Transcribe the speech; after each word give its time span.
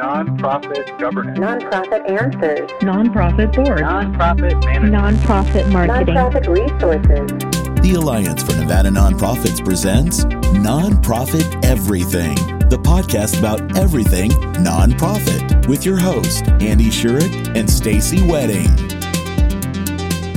Nonprofit 0.00 0.98
governance. 0.98 1.38
Nonprofit 1.38 2.08
answers. 2.08 2.70
Nonprofit 2.80 3.54
board. 3.54 3.80
Nonprofit 3.80 4.64
management. 4.64 4.94
Nonprofit 4.94 5.70
marketing. 5.70 6.14
Nonprofit 6.14 6.48
resources. 6.48 7.82
The 7.82 7.94
Alliance 7.98 8.42
for 8.42 8.56
Nevada 8.56 8.88
Nonprofits 8.88 9.62
presents 9.62 10.24
Nonprofit 10.24 11.64
Everything, 11.64 12.34
the 12.70 12.78
podcast 12.78 13.38
about 13.38 13.76
everything 13.76 14.30
nonprofit, 14.30 15.66
with 15.68 15.84
your 15.84 15.98
host 15.98 16.44
Andy 16.60 16.88
Shurik 16.88 17.54
and 17.54 17.68
Stacy 17.68 18.26
Wedding. 18.26 18.99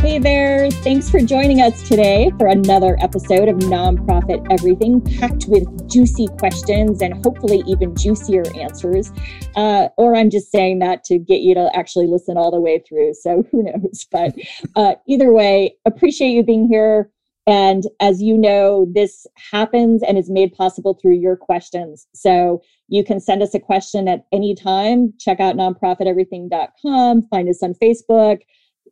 Hey 0.04 0.20
there. 0.20 0.70
Thanks 0.70 1.10
for 1.10 1.22
joining 1.22 1.62
us 1.62 1.88
today 1.88 2.30
for 2.38 2.48
another 2.48 2.98
episode 3.00 3.48
of 3.48 3.56
Nonprofit 3.60 4.46
Everything, 4.52 5.00
packed 5.00 5.46
with 5.48 5.90
juicy 5.90 6.28
questions 6.40 7.02
and 7.02 7.14
hopefully 7.24 7.64
even 7.68 7.96
juicier 7.96 8.44
answers. 8.60 9.14
Uh, 9.56 9.88
or 9.96 10.14
I'm 10.14 10.30
just 10.30 10.52
saying 10.52 10.80
that 10.80 11.06
to 11.06 11.18
get 11.18 11.40
you 11.40 11.56
to 11.56 11.74
actually 11.74 12.08
listen 12.08 12.36
all 12.36 12.52
the 12.52 12.60
way 12.60 12.84
through. 12.86 13.14
So 13.14 13.46
who 13.52 13.64
knows? 13.64 14.06
But 14.12 14.36
uh, 14.76 14.96
either 15.08 15.32
way, 15.32 15.78
appreciate 15.86 16.32
you 16.32 16.44
being 16.44 16.68
here. 16.68 17.10
And 17.48 17.86
as 18.02 18.22
you 18.22 18.38
know, 18.38 18.86
this 18.94 19.26
happens 19.38 20.04
and 20.04 20.18
is 20.18 20.30
made 20.30 20.52
possible 20.54 21.00
through 21.02 21.16
your 21.16 21.38
questions. 21.38 22.08
So 22.14 22.62
you 22.90 23.06
can 23.06 23.22
send 23.22 23.42
us 23.42 23.54
a 23.54 23.60
question 23.60 24.10
at 24.10 24.26
any 24.34 24.54
time. 24.54 25.14
Check 25.18 25.40
out 25.40 25.56
nonprofiteverything.com, 25.56 27.28
find 27.30 27.48
us 27.48 27.64
on 27.64 27.74
Facebook 27.76 28.40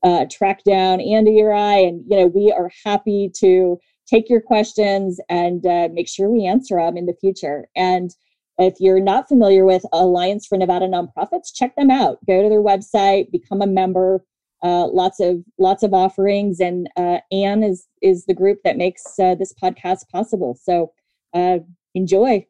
uh, 0.03 0.25
track 0.31 0.63
down 0.63 0.99
Andy 1.01 1.41
or 1.41 1.53
I, 1.53 1.77
and 1.77 2.03
you 2.07 2.17
know 2.17 2.27
we 2.27 2.51
are 2.51 2.71
happy 2.83 3.31
to 3.37 3.79
take 4.07 4.29
your 4.29 4.41
questions 4.41 5.19
and 5.29 5.65
uh, 5.65 5.89
make 5.91 6.09
sure 6.09 6.29
we 6.29 6.45
answer 6.45 6.75
them 6.75 6.97
in 6.97 7.05
the 7.05 7.15
future. 7.21 7.67
And 7.75 8.11
if 8.57 8.75
you're 8.79 8.99
not 8.99 9.27
familiar 9.27 9.65
with 9.65 9.83
Alliance 9.93 10.45
for 10.45 10.57
Nevada 10.57 10.87
Nonprofits, 10.87 11.53
check 11.53 11.75
them 11.75 11.89
out. 11.89 12.17
Go 12.27 12.43
to 12.43 12.49
their 12.49 12.61
website, 12.61 13.31
become 13.31 13.61
a 13.61 13.67
member. 13.67 14.23
Uh, 14.63 14.87
lots 14.87 15.19
of 15.19 15.43
lots 15.57 15.81
of 15.81 15.93
offerings, 15.93 16.59
and 16.59 16.87
uh, 16.95 17.17
ANN 17.31 17.63
is 17.63 17.87
is 18.01 18.25
the 18.25 18.33
group 18.33 18.59
that 18.63 18.77
makes 18.77 19.17
uh, 19.17 19.33
this 19.33 19.53
podcast 19.53 20.07
possible. 20.11 20.55
So 20.61 20.91
uh, 21.33 21.59
enjoy. 21.95 22.45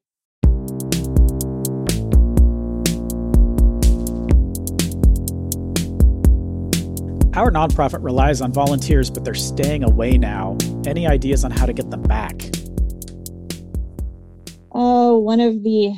Our 7.33 7.49
nonprofit 7.49 8.03
relies 8.03 8.41
on 8.41 8.51
volunteers, 8.51 9.09
but 9.09 9.23
they're 9.23 9.33
staying 9.33 9.85
away 9.85 10.17
now. 10.17 10.57
Any 10.85 11.07
ideas 11.07 11.45
on 11.45 11.51
how 11.51 11.65
to 11.65 11.71
get 11.71 11.89
them 11.89 12.01
back? 12.01 12.41
Oh, 14.73 15.17
one 15.17 15.39
of 15.39 15.63
the 15.63 15.95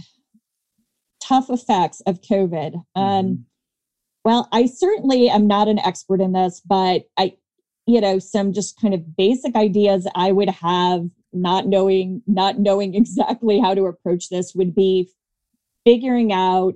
tough 1.20 1.50
effects 1.50 2.02
of 2.02 2.22
COVID. 2.22 2.76
Um, 2.96 3.26
mm-hmm. 3.26 3.34
Well, 4.24 4.48
I 4.52 4.68
certainly 4.68 5.28
am 5.28 5.48
not 5.48 5.68
an 5.68 5.80
expert 5.80 6.22
in 6.22 6.34
this, 6.34 6.62
but 6.64 7.06
I, 7.18 7.36
you 7.88 8.00
know, 8.00 8.20
some 8.20 8.54
just 8.54 8.80
kind 8.80 8.94
of 8.94 9.18
basic 9.18 9.56
ideas 9.56 10.08
I 10.14 10.32
would 10.32 10.50
have, 10.50 11.10
not 11.34 11.66
knowing, 11.66 12.22
not 12.28 12.60
knowing 12.60 12.94
exactly 12.96 13.60
how 13.60 13.74
to 13.74 13.86
approach 13.86 14.30
this, 14.30 14.54
would 14.54 14.76
be 14.76 15.10
figuring 15.84 16.32
out: 16.32 16.76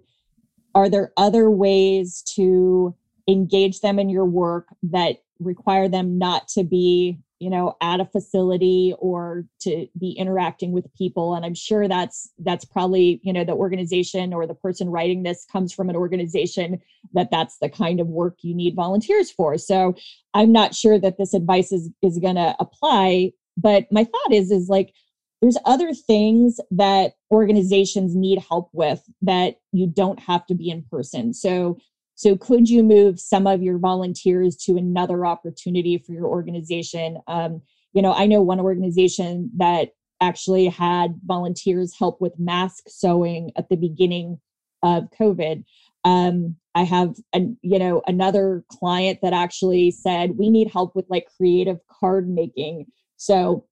Are 0.73 0.89
there 0.89 1.13
other 1.15 1.51
ways 1.51 2.23
to 2.35 2.95
engage 3.27 3.81
them 3.81 3.99
in 3.99 4.09
your 4.09 4.25
work 4.25 4.67
that 4.83 5.17
require 5.39 5.87
them 5.87 6.17
not 6.17 6.47
to 6.47 6.63
be 6.63 7.19
you 7.39 7.49
know 7.51 7.75
at 7.81 7.99
a 7.99 8.05
facility 8.05 8.95
or 8.97 9.45
to 9.59 9.87
be 9.99 10.11
interacting 10.11 10.71
with 10.71 10.91
people. 10.95 11.35
And 11.35 11.45
i'm 11.45 11.53
sure 11.53 11.87
that's 11.87 12.31
that's 12.39 12.65
probably 12.65 13.19
you 13.23 13.31
know 13.31 13.43
the 13.43 13.53
organization 13.53 14.33
or 14.33 14.47
the 14.47 14.55
person 14.55 14.89
writing 14.89 15.23
this 15.23 15.45
comes 15.51 15.73
from 15.73 15.89
an 15.89 15.95
organization 15.95 16.81
that 17.13 17.29
that's 17.31 17.59
the 17.59 17.69
kind 17.69 17.99
of 17.99 18.07
work 18.07 18.37
you 18.41 18.55
need 18.55 18.75
volunteers 18.75 19.29
for. 19.31 19.57
So 19.57 19.95
i'm 20.33 20.51
not 20.51 20.73
sure 20.73 20.99
that 20.99 21.17
this 21.17 21.33
advice 21.33 21.71
is 21.71 21.89
is 22.01 22.17
going 22.17 22.35
to 22.35 22.55
apply 22.59 23.31
but 23.57 23.85
my 23.91 24.03
thought 24.03 24.33
is 24.33 24.51
is 24.51 24.69
like 24.69 24.93
there's 25.41 25.57
other 25.65 25.93
things 25.93 26.59
that 26.71 27.13
organizations 27.31 28.15
need 28.15 28.39
help 28.39 28.69
with 28.73 29.03
that 29.21 29.55
you 29.71 29.87
don't 29.87 30.19
have 30.19 30.45
to 30.47 30.55
be 30.55 30.69
in 30.69 30.83
person. 30.89 31.33
So 31.33 31.77
so, 32.17 32.35
could 32.35 32.67
you 32.67 32.81
move 32.81 33.19
some 33.19 33.45
of 33.45 33.61
your 33.61 33.77
volunteers 33.77 34.55
to 34.65 34.75
another 34.75 35.23
opportunity 35.23 35.99
for 35.99 36.13
your 36.13 36.25
organization? 36.25 37.19
Um, 37.27 37.61
you 37.93 38.01
know, 38.01 38.11
I 38.11 38.25
know 38.25 38.41
one 38.41 38.59
organization 38.59 39.51
that 39.57 39.89
actually 40.19 40.65
had 40.65 41.19
volunteers 41.27 41.93
help 41.95 42.19
with 42.19 42.33
mask 42.39 42.85
sewing 42.87 43.51
at 43.55 43.69
the 43.69 43.75
beginning 43.75 44.39
of 44.81 45.11
COVID. 45.11 45.63
Um, 46.05 46.55
I 46.73 46.85
have, 46.85 47.17
a, 47.35 47.41
you 47.61 47.77
know, 47.77 48.01
another 48.07 48.65
client 48.67 49.19
that 49.21 49.33
actually 49.33 49.91
said 49.91 50.39
we 50.39 50.49
need 50.49 50.71
help 50.71 50.95
with 50.95 51.05
like 51.09 51.27
creative 51.37 51.77
card 51.87 52.27
making. 52.27 52.87
So 53.17 53.63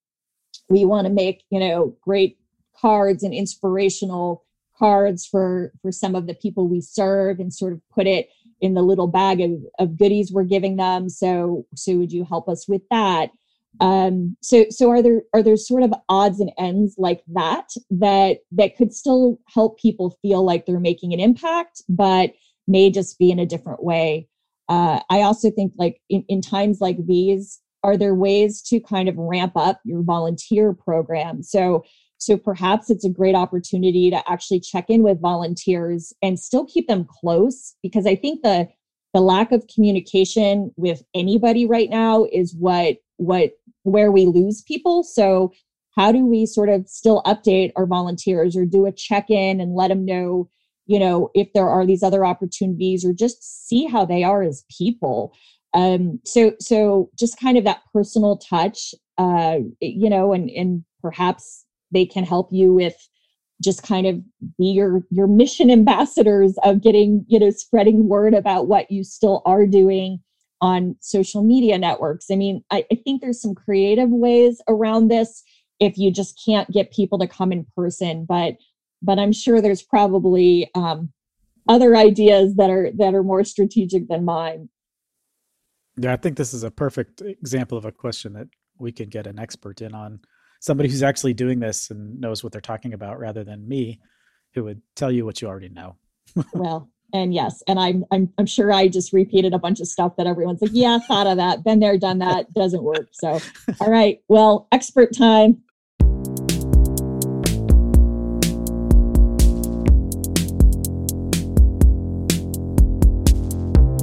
we 0.69 0.85
want 0.85 1.07
to 1.07 1.13
make, 1.13 1.45
you 1.49 1.59
know, 1.59 1.97
great 1.99 2.37
cards 2.79 3.23
and 3.23 3.33
inspirational 3.33 4.43
cards 4.77 5.25
for 5.25 5.71
for 5.81 5.91
some 5.91 6.15
of 6.15 6.27
the 6.27 6.33
people 6.33 6.67
we 6.67 6.81
serve 6.81 7.39
and 7.39 7.53
sort 7.53 7.73
of 7.73 7.81
put 7.93 8.07
it 8.07 8.29
in 8.61 8.73
the 8.73 8.81
little 8.81 9.07
bag 9.07 9.41
of, 9.41 9.51
of 9.79 9.97
goodies 9.97 10.31
we're 10.31 10.43
giving 10.43 10.77
them. 10.77 11.09
So 11.09 11.65
so 11.75 11.95
would 11.97 12.11
you 12.11 12.25
help 12.25 12.47
us 12.49 12.67
with 12.67 12.81
that? 12.91 13.29
Um 13.79 14.37
so 14.41 14.65
so 14.69 14.89
are 14.89 15.01
there 15.01 15.21
are 15.33 15.43
there 15.43 15.57
sort 15.57 15.83
of 15.83 15.93
odds 16.09 16.39
and 16.39 16.51
ends 16.57 16.95
like 16.97 17.23
that 17.33 17.69
that 17.89 18.37
that 18.51 18.77
could 18.77 18.93
still 18.93 19.39
help 19.53 19.79
people 19.79 20.17
feel 20.21 20.45
like 20.45 20.65
they're 20.65 20.79
making 20.79 21.13
an 21.13 21.19
impact 21.19 21.81
but 21.89 22.31
may 22.67 22.89
just 22.89 23.19
be 23.19 23.31
in 23.31 23.39
a 23.39 23.45
different 23.45 23.83
way? 23.83 24.27
Uh 24.69 24.99
i 25.09 25.21
also 25.21 25.51
think 25.51 25.73
like 25.77 26.01
in, 26.09 26.23
in 26.27 26.41
times 26.41 26.79
like 26.81 26.97
these 27.05 27.61
are 27.85 27.97
there 27.97 28.15
ways 28.15 28.63
to 28.63 28.79
kind 28.79 29.07
of 29.07 29.15
ramp 29.15 29.51
up 29.55 29.79
your 29.85 30.01
volunteer 30.01 30.73
program? 30.73 31.43
So 31.43 31.83
so 32.17 32.37
perhaps 32.37 32.89
it's 32.89 33.05
a 33.05 33.09
great 33.09 33.35
opportunity 33.35 34.09
to 34.09 34.31
actually 34.31 34.59
check 34.59 34.89
in 34.89 35.03
with 35.03 35.21
volunteers 35.21 36.13
and 36.21 36.39
still 36.39 36.65
keep 36.65 36.87
them 36.87 37.05
close 37.05 37.75
because 37.83 38.05
I 38.05 38.15
think 38.15 38.41
the 38.41 38.67
the 39.13 39.21
lack 39.21 39.53
of 39.53 39.65
communication 39.73 40.71
with 40.75 41.01
anybody 41.13 41.65
right 41.65 41.89
now 41.89 42.25
is 42.31 42.53
what 42.57 42.97
what 43.17 43.51
where 43.83 44.11
we 44.11 44.25
lose 44.25 44.61
people. 44.63 45.03
So 45.03 45.51
how 45.95 46.11
do 46.11 46.25
we 46.25 46.45
sort 46.45 46.69
of 46.69 46.87
still 46.87 47.23
update 47.23 47.71
our 47.75 47.85
volunteers 47.85 48.55
or 48.57 48.65
do 48.65 48.85
a 48.85 48.91
check-in 48.91 49.61
and 49.61 49.75
let 49.75 49.87
them 49.87 50.05
know 50.05 50.49
you 50.85 50.99
know 50.99 51.29
if 51.33 51.51
there 51.53 51.69
are 51.69 51.85
these 51.85 52.03
other 52.03 52.25
opportunities 52.25 53.03
or 53.05 53.13
just 53.13 53.67
see 53.67 53.85
how 53.85 54.05
they 54.05 54.23
are 54.23 54.43
as 54.43 54.65
people 54.77 55.33
um 55.73 56.19
so 56.25 56.53
so 56.59 57.09
just 57.17 57.39
kind 57.39 57.57
of 57.57 57.63
that 57.63 57.81
personal 57.91 58.37
touch 58.37 58.93
uh 59.17 59.57
you 59.79 60.09
know 60.09 60.33
and 60.33 60.49
and 60.51 60.83
perhaps 61.01 61.64
they 61.95 62.05
can 62.05 62.25
help 62.25 62.49
you 62.51 62.73
with 62.73 62.95
just 63.63 63.81
kind 63.81 64.05
of 64.05 64.21
be 64.57 64.65
your 64.65 65.01
your 65.09 65.27
mission 65.27 65.71
ambassadors 65.71 66.55
of 66.63 66.83
getting 66.83 67.25
you 67.27 67.39
know 67.39 67.49
spreading 67.49 68.09
word 68.09 68.33
about 68.33 68.67
what 68.67 68.91
you 68.91 69.03
still 69.03 69.41
are 69.45 69.65
doing 69.65 70.19
on 70.61 70.95
social 70.99 71.43
media 71.43 71.77
networks. 71.77 72.25
I 72.29 72.35
mean 72.35 72.63
I, 72.69 72.85
I, 72.91 72.95
think 72.95 73.21
there's 73.21 73.41
some 73.41 73.55
creative 73.55 74.09
ways 74.09 74.61
around 74.67 75.07
this 75.07 75.41
if 75.79 75.97
you 75.97 76.11
just 76.11 76.39
can't 76.45 76.69
get 76.69 76.91
people 76.91 77.17
to 77.19 77.27
come 77.27 77.51
in 77.51 77.65
person 77.75 78.25
but 78.27 78.55
but 79.01 79.19
i'm 79.19 79.33
sure 79.33 79.61
there's 79.61 79.83
probably 79.83 80.69
um, 80.75 81.11
other 81.67 81.95
ideas 81.95 82.55
that 82.55 82.69
are 82.69 82.91
that 82.97 83.13
are 83.13 83.23
more 83.23 83.43
strategic 83.43 84.07
than 84.07 84.23
mine. 84.23 84.69
Yeah 85.97 86.13
i 86.13 86.17
think 86.17 86.37
this 86.37 86.53
is 86.53 86.63
a 86.63 86.71
perfect 86.71 87.21
example 87.21 87.77
of 87.77 87.85
a 87.85 87.91
question 87.91 88.33
that 88.33 88.47
we 88.77 88.91
could 88.91 89.11
get 89.11 89.27
an 89.27 89.39
expert 89.39 89.81
in 89.81 89.93
on 89.93 90.19
somebody 90.65 90.89
who's 90.89 91.03
actually 91.03 91.33
doing 91.33 91.59
this 91.59 91.91
and 91.91 92.19
knows 92.19 92.43
what 92.43 92.51
they're 92.51 92.59
talking 92.59 92.93
about 92.93 93.19
rather 93.19 93.43
than 93.43 93.67
me 93.67 93.99
who 94.55 94.63
would 94.63 94.81
tell 94.95 95.11
you 95.11 95.23
what 95.23 95.39
you 95.39 95.47
already 95.47 95.69
know. 95.69 95.95
well, 96.53 96.89
and 97.13 97.33
yes, 97.33 97.61
and 97.67 97.79
I'm, 97.79 98.03
I'm 98.11 98.33
I'm 98.39 98.47
sure 98.47 98.73
I 98.73 98.87
just 98.87 99.13
repeated 99.13 99.53
a 99.53 99.59
bunch 99.59 99.79
of 99.79 99.87
stuff 99.87 100.15
that 100.17 100.25
everyone's 100.25 100.61
like, 100.61 100.71
yeah, 100.73 100.97
thought 101.07 101.27
of 101.27 101.37
that, 101.37 101.63
been 101.63 101.79
there, 101.79 101.97
done 101.99 102.17
that, 102.17 102.51
doesn't 102.53 102.83
work. 102.83 103.09
So, 103.11 103.39
all 103.79 103.91
right, 103.91 104.21
well, 104.27 104.67
expert 104.71 105.15
time. 105.15 105.61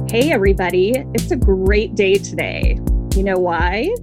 Hey, 0.09 0.31
everybody, 0.31 0.93
it's 1.13 1.31
a 1.31 1.35
great 1.35 1.95
day 1.95 2.15
today. 2.15 2.79
You 3.15 3.23
know 3.23 3.37
why? 3.37 3.93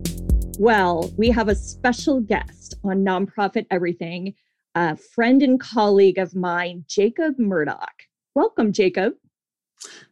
Well, 0.61 1.11
we 1.17 1.31
have 1.31 1.49
a 1.49 1.55
special 1.55 2.21
guest 2.21 2.75
on 2.85 3.03
Nonprofit 3.03 3.65
Everything, 3.71 4.35
a 4.75 4.95
friend 4.95 5.43
and 5.43 5.59
colleague 5.59 6.19
of 6.19 6.37
mine, 6.37 6.85
Jacob 6.87 7.39
Murdoch. 7.39 8.03
Welcome, 8.35 8.71
Jacob. 8.75 9.15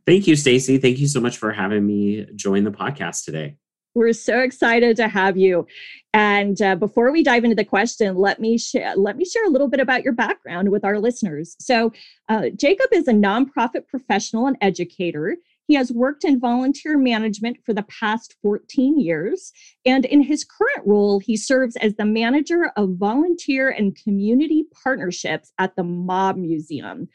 Thank 0.07 0.27
you, 0.27 0.37
Stacy. 0.37 0.79
Thank 0.79 1.01
you 1.01 1.07
so 1.07 1.21
much 1.21 1.37
for 1.37 1.53
having 1.53 1.87
me 1.87 2.25
join 2.35 2.65
the 2.65 2.71
podcast 2.71 3.27
today. 3.27 3.57
We're 3.95 4.15
so 4.15 4.41
excited 4.41 4.97
to 4.97 5.09
have 5.09 5.37
you. 5.37 5.67
And 6.15 6.63
uh, 6.63 6.77
before 6.77 7.13
we 7.13 7.23
dive 7.23 7.45
into 7.45 7.55
the 7.55 7.63
question, 7.67 8.17
let 8.17 8.41
me 8.41 8.57
share 8.57 8.97
let 8.97 9.19
me 9.19 9.27
share 9.27 9.45
a 9.45 9.51
little 9.51 9.69
bit 9.69 9.81
about 9.81 10.03
your 10.03 10.15
background 10.15 10.71
with 10.71 10.83
our 10.83 10.99
listeners. 10.99 11.57
So, 11.61 11.93
uh, 12.31 12.49
Jacob 12.57 12.87
is 12.93 13.07
a 13.07 13.13
nonprofit 13.13 13.87
professional 13.87 14.47
and 14.47 14.57
educator. 14.63 15.37
He 15.69 15.75
has 15.75 15.93
worked 15.93 16.25
in 16.25 16.41
volunteer 16.41 16.97
management 16.97 17.59
for 17.65 17.75
the 17.75 17.85
past 17.85 18.35
14 18.43 18.99
years. 18.99 19.53
And 19.85 20.07
in 20.07 20.23
his 20.23 20.43
current 20.43 20.87
role, 20.87 21.21
he 21.21 21.37
serves 21.37 21.77
as 21.77 21.95
the 21.95 22.07
manager 22.07 22.73
of 22.77 22.97
volunteer 22.97 23.69
and 23.69 23.95
community 23.95 24.65
partnerships 24.83 25.53
at 25.59 25.77
the 25.77 25.85
Mob 25.85 26.39
Museum. 26.39 27.09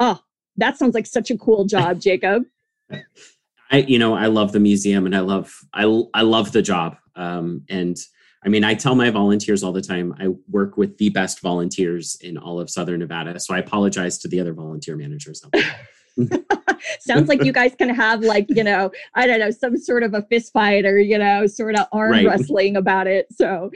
Oh, 0.00 0.20
that 0.56 0.78
sounds 0.78 0.94
like 0.94 1.06
such 1.06 1.30
a 1.30 1.36
cool 1.36 1.66
job, 1.66 2.00
Jacob. 2.02 2.44
I, 3.70 3.78
you 3.86 3.98
know, 3.98 4.14
I 4.14 4.26
love 4.26 4.52
the 4.52 4.60
museum 4.60 5.04
and 5.04 5.14
I 5.14 5.20
love, 5.20 5.54
I, 5.74 5.82
I 6.14 6.22
love 6.22 6.52
the 6.52 6.62
job. 6.62 6.96
Um, 7.14 7.64
and 7.68 7.98
I 8.42 8.48
mean, 8.48 8.64
I 8.64 8.72
tell 8.72 8.94
my 8.94 9.10
volunteers 9.10 9.62
all 9.62 9.72
the 9.72 9.82
time, 9.82 10.14
I 10.18 10.28
work 10.48 10.78
with 10.78 10.96
the 10.96 11.10
best 11.10 11.40
volunteers 11.40 12.16
in 12.22 12.38
all 12.38 12.58
of 12.58 12.70
Southern 12.70 13.00
Nevada. 13.00 13.38
So 13.38 13.54
I 13.54 13.58
apologize 13.58 14.16
to 14.20 14.28
the 14.28 14.40
other 14.40 14.54
volunteer 14.54 14.96
managers. 14.96 15.44
Sounds 17.00 17.28
like 17.28 17.44
you 17.44 17.52
guys 17.52 17.74
can 17.76 17.88
have 17.88 18.22
like, 18.22 18.46
you 18.48 18.64
know, 18.64 18.90
I 19.14 19.26
don't 19.26 19.40
know, 19.40 19.50
some 19.50 19.76
sort 19.76 20.02
of 20.02 20.14
a 20.14 20.22
fist 20.22 20.52
fight 20.52 20.84
or, 20.84 20.98
you 20.98 21.18
know, 21.18 21.46
sort 21.46 21.76
of 21.76 21.86
arm 21.92 22.12
right. 22.12 22.26
wrestling 22.26 22.76
about 22.76 23.06
it. 23.06 23.26
So 23.32 23.70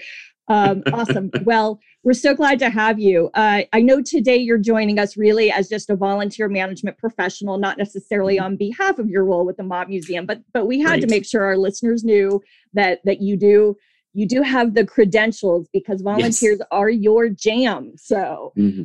um, 0.48 0.82
awesome. 0.92 1.30
Well, 1.44 1.80
we're 2.04 2.12
so 2.14 2.34
glad 2.34 2.58
to 2.60 2.70
have 2.70 2.98
you. 2.98 3.30
Uh, 3.34 3.62
I 3.72 3.80
know 3.80 4.00
today 4.00 4.36
you're 4.36 4.58
joining 4.58 4.98
us 4.98 5.16
really 5.16 5.50
as 5.50 5.68
just 5.68 5.90
a 5.90 5.96
volunteer 5.96 6.48
management 6.48 6.98
professional, 6.98 7.58
not 7.58 7.78
necessarily 7.78 8.36
mm-hmm. 8.36 8.44
on 8.44 8.56
behalf 8.56 8.98
of 8.98 9.08
your 9.08 9.24
role 9.24 9.44
with 9.44 9.56
the 9.56 9.62
Mob 9.62 9.88
Museum, 9.88 10.26
but 10.26 10.40
but 10.52 10.66
we 10.66 10.80
had 10.80 10.90
right. 10.90 11.00
to 11.00 11.06
make 11.08 11.24
sure 11.24 11.44
our 11.44 11.56
listeners 11.56 12.04
knew 12.04 12.40
that 12.74 13.00
that 13.04 13.20
you 13.20 13.36
do 13.36 13.76
you 14.14 14.26
do 14.26 14.42
have 14.42 14.74
the 14.74 14.84
credentials 14.84 15.68
because 15.72 16.02
volunteers 16.02 16.58
yes. 16.58 16.68
are 16.70 16.90
your 16.90 17.28
jam. 17.28 17.92
So, 17.96 18.52
mm-hmm. 18.56 18.82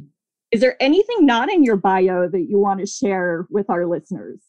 Is 0.51 0.61
there 0.61 0.75
anything 0.79 1.25
not 1.25 1.51
in 1.51 1.63
your 1.63 1.77
bio 1.77 2.27
that 2.29 2.47
you 2.49 2.57
want 2.57 2.79
to 2.79 2.85
share 2.85 3.45
with 3.49 3.69
our 3.69 3.85
listeners? 3.85 4.39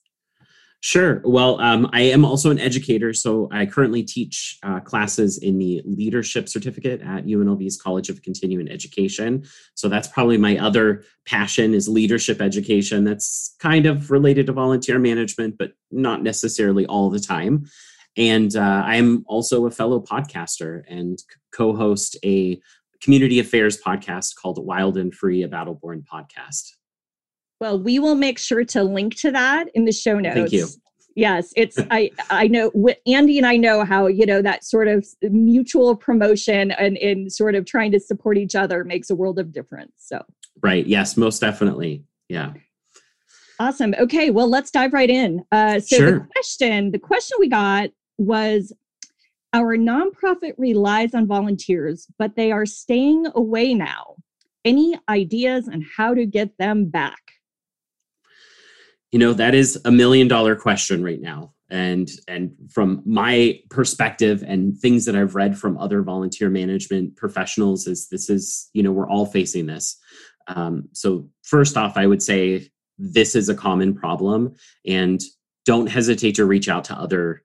Sure. 0.81 1.21
Well, 1.25 1.61
um, 1.61 1.91
I 1.93 2.03
am 2.03 2.25
also 2.25 2.53
an 2.53 2.61
educator, 2.61 3.13
so 3.13 3.49
I 3.51 3.67
currently 3.67 4.05
teach 4.05 4.59
uh, 4.63 4.79
classes 4.79 5.39
in 5.39 5.59
the 5.59 5.83
leadership 5.85 6.49
certificate 6.49 7.01
at 7.01 7.27
UNLV's 7.27 7.83
College 7.83 8.11
of 8.11 8.23
Continuing 8.23 8.69
Education. 8.69 9.45
So 9.75 9.89
that's 9.89 10.07
probably 10.07 10.39
my 10.39 10.57
other 10.59 11.03
passion 11.27 11.75
is 11.75 11.89
leadership 11.89 12.41
education. 12.41 13.03
That's 13.03 13.57
kind 13.59 13.87
of 13.87 14.13
related 14.13 14.47
to 14.47 14.53
volunteer 14.53 15.01
management, 15.01 15.59
but 15.59 15.73
not 15.91 16.23
necessarily 16.23 16.87
all 16.87 17.11
the 17.11 17.19
time. 17.19 17.67
And 18.17 18.55
uh, 18.55 18.83
I'm 18.85 19.25
also 19.27 19.67
a 19.67 19.73
fellow 19.73 20.01
podcaster 20.01 20.83
and 20.89 21.21
co-host 21.53 22.17
a 22.25 22.61
community 23.03 23.39
affairs 23.39 23.81
podcast 23.81 24.35
called 24.37 24.65
Wild 24.65 24.97
and 24.97 25.15
Free, 25.15 25.43
a 25.43 25.49
Battleborn 25.49 26.05
podcast. 26.05 26.73
Well, 27.61 27.81
we 27.81 27.99
will 27.99 28.15
make 28.15 28.39
sure 28.39 28.65
to 28.65 28.83
link 28.83 29.17
to 29.17 29.31
that 29.33 29.69
in 29.75 29.85
the 29.85 29.93
show 29.93 30.19
notes. 30.19 30.35
Thank 30.35 30.53
you. 30.53 30.69
Yes, 31.17 31.53
it's 31.57 31.77
I 31.91 32.11
I 32.31 32.47
know 32.47 32.71
Andy 33.07 33.39
and 33.39 33.47
I 33.47 33.57
know 33.57 33.85
how 33.85 34.07
you 34.07 34.25
know 34.25 34.41
that 34.43 34.65
sort 34.65 34.89
of 34.89 35.07
mutual 35.23 35.97
promotion 35.97 36.71
and 36.73 36.97
in 36.97 37.29
sort 37.29 37.55
of 37.55 37.67
trying 37.67 37.91
to 37.93 38.01
support 38.01 38.39
each 38.39 38.55
other 38.55 38.85
makes 38.85 39.11
a 39.11 39.17
world 39.17 39.39
of 39.39 39.53
difference. 39.53 39.93
So 39.99 40.25
right, 40.63 40.87
yes, 40.87 41.17
most 41.17 41.41
definitely, 41.41 42.05
yeah. 42.29 42.53
Awesome. 43.61 43.95
Okay, 43.99 44.31
well, 44.31 44.49
let's 44.49 44.71
dive 44.71 44.93
right 44.93 45.11
in. 45.11 45.45
Uh, 45.51 45.81
so 45.81 45.97
sure. 45.97 46.13
the 46.13 46.27
question, 46.33 46.93
the 46.93 46.99
question 46.99 47.37
we 47.41 47.49
got 47.49 47.91
was, 48.17 48.73
our 49.53 49.77
nonprofit 49.77 50.55
relies 50.59 51.15
on 51.15 51.27
volunteers, 51.27 52.07
but 52.19 52.37
they 52.37 52.53
are 52.53 52.67
staying 52.67 53.27
away 53.35 53.75
now. 53.75 54.17
Any 54.65 54.99
ideas 55.09 55.69
on 55.69 55.85
how 55.97 56.15
to 56.15 56.27
get 56.27 56.59
them 56.59 56.87
back? 56.87 57.21
you 59.11 59.19
know 59.19 59.33
that 59.33 59.55
is 59.55 59.81
a 59.85 59.91
million 59.91 60.29
dollar 60.29 60.55
question 60.55 61.03
right 61.03 61.21
now 61.21 61.53
and 61.71 62.11
and 62.27 62.53
from 62.71 63.03
my 63.05 63.61
perspective 63.71 64.43
and 64.47 64.79
things 64.79 65.05
that 65.05 65.17
i've 65.17 65.35
read 65.35 65.59
from 65.59 65.79
other 65.79 66.03
volunteer 66.03 66.49
management 66.49 67.17
professionals 67.17 67.87
is 67.87 68.09
this 68.09 68.29
is 68.29 68.69
you 68.73 68.83
know 68.83 68.93
we're 68.93 69.09
all 69.09 69.27
facing 69.27 69.67
this 69.67 69.99
um, 70.49 70.89
so 70.93 71.29
first 71.43 71.77
off 71.77 71.97
i 71.97 72.07
would 72.07 72.23
say 72.23 72.69
this 72.99 73.35
is 73.35 73.49
a 73.49 73.55
common 73.55 73.95
problem 73.95 74.55
and 74.87 75.21
don't 75.65 75.89
hesitate 75.89 76.35
to 76.35 76.47
reach 76.47 76.69
out 76.69 76.85
to 76.85 76.95
other 76.95 77.43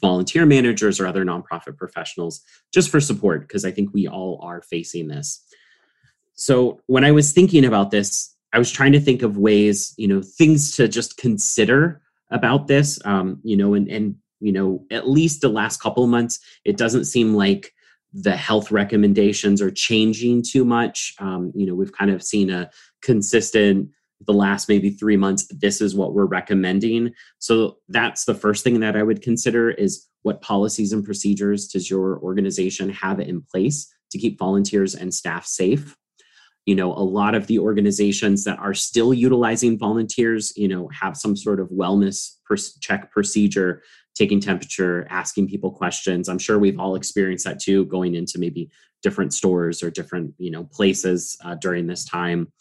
volunteer 0.00 0.46
managers 0.46 1.00
or 1.00 1.06
other 1.06 1.24
nonprofit 1.24 1.76
professionals 1.76 2.42
just 2.72 2.90
for 2.90 3.00
support 3.00 3.42
because 3.42 3.64
i 3.64 3.70
think 3.70 3.92
we 3.92 4.06
all 4.06 4.38
are 4.42 4.62
facing 4.62 5.08
this 5.08 5.44
so 6.34 6.80
when 6.86 7.04
i 7.04 7.10
was 7.10 7.32
thinking 7.32 7.64
about 7.64 7.90
this 7.90 8.36
I 8.52 8.58
was 8.58 8.70
trying 8.70 8.92
to 8.92 9.00
think 9.00 9.22
of 9.22 9.38
ways, 9.38 9.94
you 9.96 10.08
know, 10.08 10.22
things 10.22 10.74
to 10.76 10.88
just 10.88 11.16
consider 11.16 12.02
about 12.30 12.66
this. 12.66 12.98
Um, 13.04 13.40
you 13.42 13.56
know, 13.56 13.74
and 13.74 13.88
and 13.88 14.16
you 14.40 14.52
know, 14.52 14.84
at 14.90 15.08
least 15.08 15.40
the 15.40 15.48
last 15.48 15.82
couple 15.82 16.06
months, 16.06 16.40
it 16.64 16.76
doesn't 16.76 17.04
seem 17.04 17.34
like 17.34 17.72
the 18.12 18.36
health 18.36 18.72
recommendations 18.72 19.62
are 19.62 19.70
changing 19.70 20.42
too 20.42 20.64
much. 20.64 21.14
Um, 21.20 21.52
you 21.54 21.66
know, 21.66 21.74
we've 21.74 21.92
kind 21.92 22.10
of 22.10 22.22
seen 22.22 22.50
a 22.50 22.70
consistent 23.02 23.90
the 24.26 24.32
last 24.32 24.68
maybe 24.68 24.90
three 24.90 25.16
months 25.16 25.46
this 25.60 25.80
is 25.80 25.94
what 25.94 26.14
we're 26.14 26.26
recommending. 26.26 27.12
So 27.38 27.78
that's 27.88 28.24
the 28.24 28.34
first 28.34 28.64
thing 28.64 28.80
that 28.80 28.96
i 28.96 29.02
would 29.02 29.22
consider 29.22 29.70
is 29.70 30.06
what 30.22 30.42
policies 30.42 30.92
and 30.92 31.04
procedures 31.04 31.68
does 31.68 31.88
your 31.88 32.18
organization 32.18 32.90
have 32.90 33.20
in 33.20 33.42
place 33.42 33.92
to 34.12 34.18
keep 34.18 34.38
volunteers 34.38 34.94
and 34.94 35.14
staff 35.14 35.46
safe? 35.46 35.96
You 36.66 36.74
know 36.74 36.92
a 36.92 37.02
lot 37.02 37.34
of 37.34 37.46
the 37.46 37.58
organizations 37.58 38.44
that 38.44 38.58
are 38.58 38.74
still 38.74 39.14
utilizing 39.14 39.78
volunteers 39.78 40.52
you 40.56 40.68
know 40.68 40.88
have 40.88 41.16
some 41.16 41.36
sort 41.36 41.58
of 41.58 41.68
wellness 41.70 42.36
check 42.80 43.10
procedure 43.10 43.82
taking 44.14 44.40
temperature 44.40 45.06
asking 45.08 45.48
people 45.48 45.70
questions. 45.70 46.28
I'm 46.28 46.38
sure 46.38 46.58
we've 46.58 46.78
all 46.78 46.96
experienced 46.96 47.46
that 47.46 47.60
too 47.60 47.86
going 47.86 48.14
into 48.14 48.38
maybe 48.38 48.70
different 49.02 49.32
stores 49.32 49.82
or 49.82 49.90
different 49.90 50.34
you 50.38 50.50
know 50.50 50.64
places 50.64 51.38
uh, 51.44 51.54
during 51.54 51.86
this 51.86 52.04
time 52.04 52.52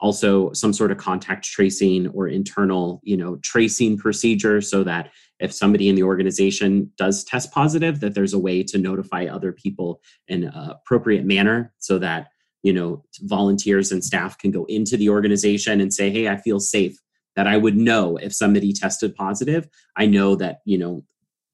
also 0.00 0.52
some 0.52 0.72
sort 0.72 0.90
of 0.90 0.98
contact 0.98 1.44
tracing 1.44 2.08
or 2.08 2.28
internal 2.28 3.00
you 3.02 3.16
know 3.16 3.36
tracing 3.42 3.96
procedure 3.96 4.60
so 4.60 4.84
that 4.84 5.10
if 5.38 5.52
somebody 5.52 5.88
in 5.88 5.94
the 5.94 6.02
organization 6.02 6.90
does 6.96 7.24
test 7.24 7.52
positive 7.52 8.00
that 8.00 8.14
there's 8.14 8.34
a 8.34 8.38
way 8.38 8.62
to 8.62 8.78
notify 8.78 9.24
other 9.24 9.52
people 9.52 10.00
in 10.28 10.44
an 10.44 10.52
appropriate 10.54 11.24
manner 11.24 11.72
so 11.78 11.98
that 11.98 12.28
you 12.62 12.72
know 12.72 13.04
volunteers 13.22 13.92
and 13.92 14.04
staff 14.04 14.36
can 14.38 14.50
go 14.50 14.64
into 14.66 14.96
the 14.96 15.08
organization 15.08 15.80
and 15.80 15.92
say 15.92 16.10
hey 16.10 16.28
i 16.28 16.36
feel 16.36 16.60
safe. 16.60 16.98
That 17.36 17.46
i 17.46 17.58
would 17.58 17.76
know 17.76 18.16
if 18.16 18.34
somebody 18.34 18.72
tested 18.72 19.14
positive 19.14 19.68
i 19.96 20.06
know 20.06 20.36
that 20.36 20.60
you 20.64 20.78
know 20.78 21.04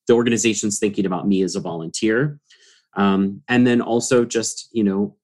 the 0.07 0.15
organization's 0.15 0.79
thinking 0.79 1.07
about 1.07 1.29
me 1.29 1.43
as 1.43 1.57
a 1.57 1.61
volunteer. 1.61 2.39
Um, 2.95 3.43
and 3.49 3.67
then 3.67 3.81
also 3.81 4.25
just 4.25 4.69
you 4.73 4.85
know 4.85 5.17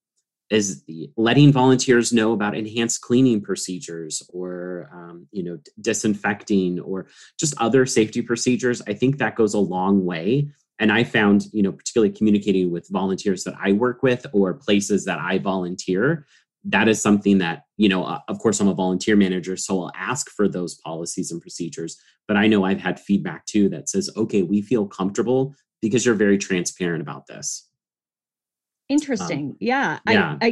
is 0.49 0.83
the 0.83 1.11
letting 1.15 1.51
volunteers 1.51 2.11
know 2.11 2.33
about 2.33 2.57
enhanced 2.57 3.01
cleaning 3.01 3.41
procedures 3.41 4.23
or 4.33 4.89
um, 4.93 5.27
you 5.31 5.43
know 5.43 5.57
disinfecting 5.81 6.79
or 6.79 7.07
just 7.39 7.53
other 7.57 7.85
safety 7.85 8.21
procedures 8.21 8.81
i 8.87 8.93
think 8.93 9.17
that 9.17 9.35
goes 9.35 9.53
a 9.53 9.59
long 9.59 10.05
way. 10.05 10.49
And 10.79 10.91
i 10.91 11.03
found 11.03 11.45
you 11.53 11.61
know 11.61 11.71
particularly 11.71 12.13
communicating 12.13 12.71
with 12.71 12.87
volunteers 12.89 13.43
that 13.43 13.55
i 13.61 13.71
work 13.73 14.01
with 14.01 14.25
or 14.33 14.53
places 14.53 15.05
that 15.05 15.19
i 15.19 15.37
volunteer 15.37 16.25
that 16.65 16.87
is 16.87 17.01
something 17.01 17.37
that 17.39 17.63
you 17.77 17.89
know 17.89 18.03
uh, 18.03 18.19
of 18.27 18.39
course 18.39 18.59
i'm 18.59 18.67
a 18.67 18.73
volunteer 18.73 19.15
manager 19.15 19.55
so 19.57 19.83
i'll 19.83 19.91
ask 19.95 20.29
for 20.29 20.47
those 20.47 20.75
policies 20.75 21.31
and 21.31 21.41
procedures. 21.41 21.97
But 22.27 22.37
i 22.37 22.47
know 22.47 22.63
i've 22.63 22.79
had 22.79 22.99
feedback 22.99 23.45
too 23.45 23.69
that 23.69 23.89
says 23.89 24.09
okay 24.15 24.41
we 24.41 24.61
feel 24.61 24.85
comfortable 24.87 25.53
because 25.81 26.05
you're 26.05 26.15
very 26.15 26.37
transparent 26.37 27.01
about 27.01 27.27
this 27.27 27.68
interesting 28.89 29.51
um, 29.51 29.57
yeah, 29.59 29.99
yeah. 30.07 30.37
I, 30.41 30.47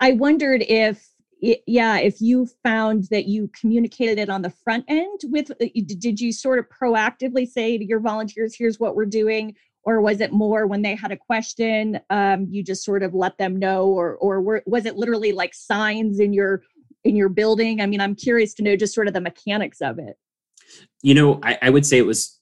I 0.00 0.08
i 0.08 0.12
wondered 0.12 0.62
if 0.68 1.08
yeah 1.40 1.98
if 1.98 2.20
you 2.20 2.46
found 2.62 3.04
that 3.10 3.26
you 3.26 3.50
communicated 3.58 4.18
it 4.18 4.28
on 4.28 4.42
the 4.42 4.50
front 4.50 4.84
end 4.88 5.20
with 5.24 5.50
uh, 5.50 5.66
did 5.86 6.20
you 6.20 6.32
sort 6.32 6.58
of 6.58 6.66
proactively 6.68 7.48
say 7.48 7.78
to 7.78 7.84
your 7.84 8.00
volunteers 8.00 8.54
here's 8.56 8.78
what 8.78 8.94
we're 8.94 9.06
doing 9.06 9.54
or 9.82 10.00
was 10.00 10.20
it 10.20 10.32
more 10.32 10.66
when 10.66 10.82
they 10.82 10.94
had 10.94 11.12
a 11.12 11.16
question 11.16 11.98
um, 12.10 12.46
you 12.50 12.62
just 12.62 12.84
sort 12.84 13.02
of 13.02 13.14
let 13.14 13.38
them 13.38 13.58
know 13.58 13.86
or 13.86 14.16
or 14.16 14.40
were, 14.40 14.62
was 14.66 14.86
it 14.86 14.96
literally 14.96 15.32
like 15.32 15.54
signs 15.54 16.20
in 16.20 16.32
your 16.32 16.62
in 17.04 17.16
your 17.16 17.30
building? 17.30 17.80
I 17.80 17.86
mean 17.86 18.00
i'm 18.00 18.14
curious 18.14 18.54
to 18.54 18.62
know 18.62 18.76
just 18.76 18.94
sort 18.94 19.08
of 19.08 19.14
the 19.14 19.20
mechanics 19.20 19.80
of 19.80 19.98
it. 19.98 20.18
You 21.02 21.14
know 21.14 21.40
i, 21.42 21.58
I 21.62 21.70
would 21.70 21.86
say 21.86 21.98
it 21.98 22.06
was 22.06 22.38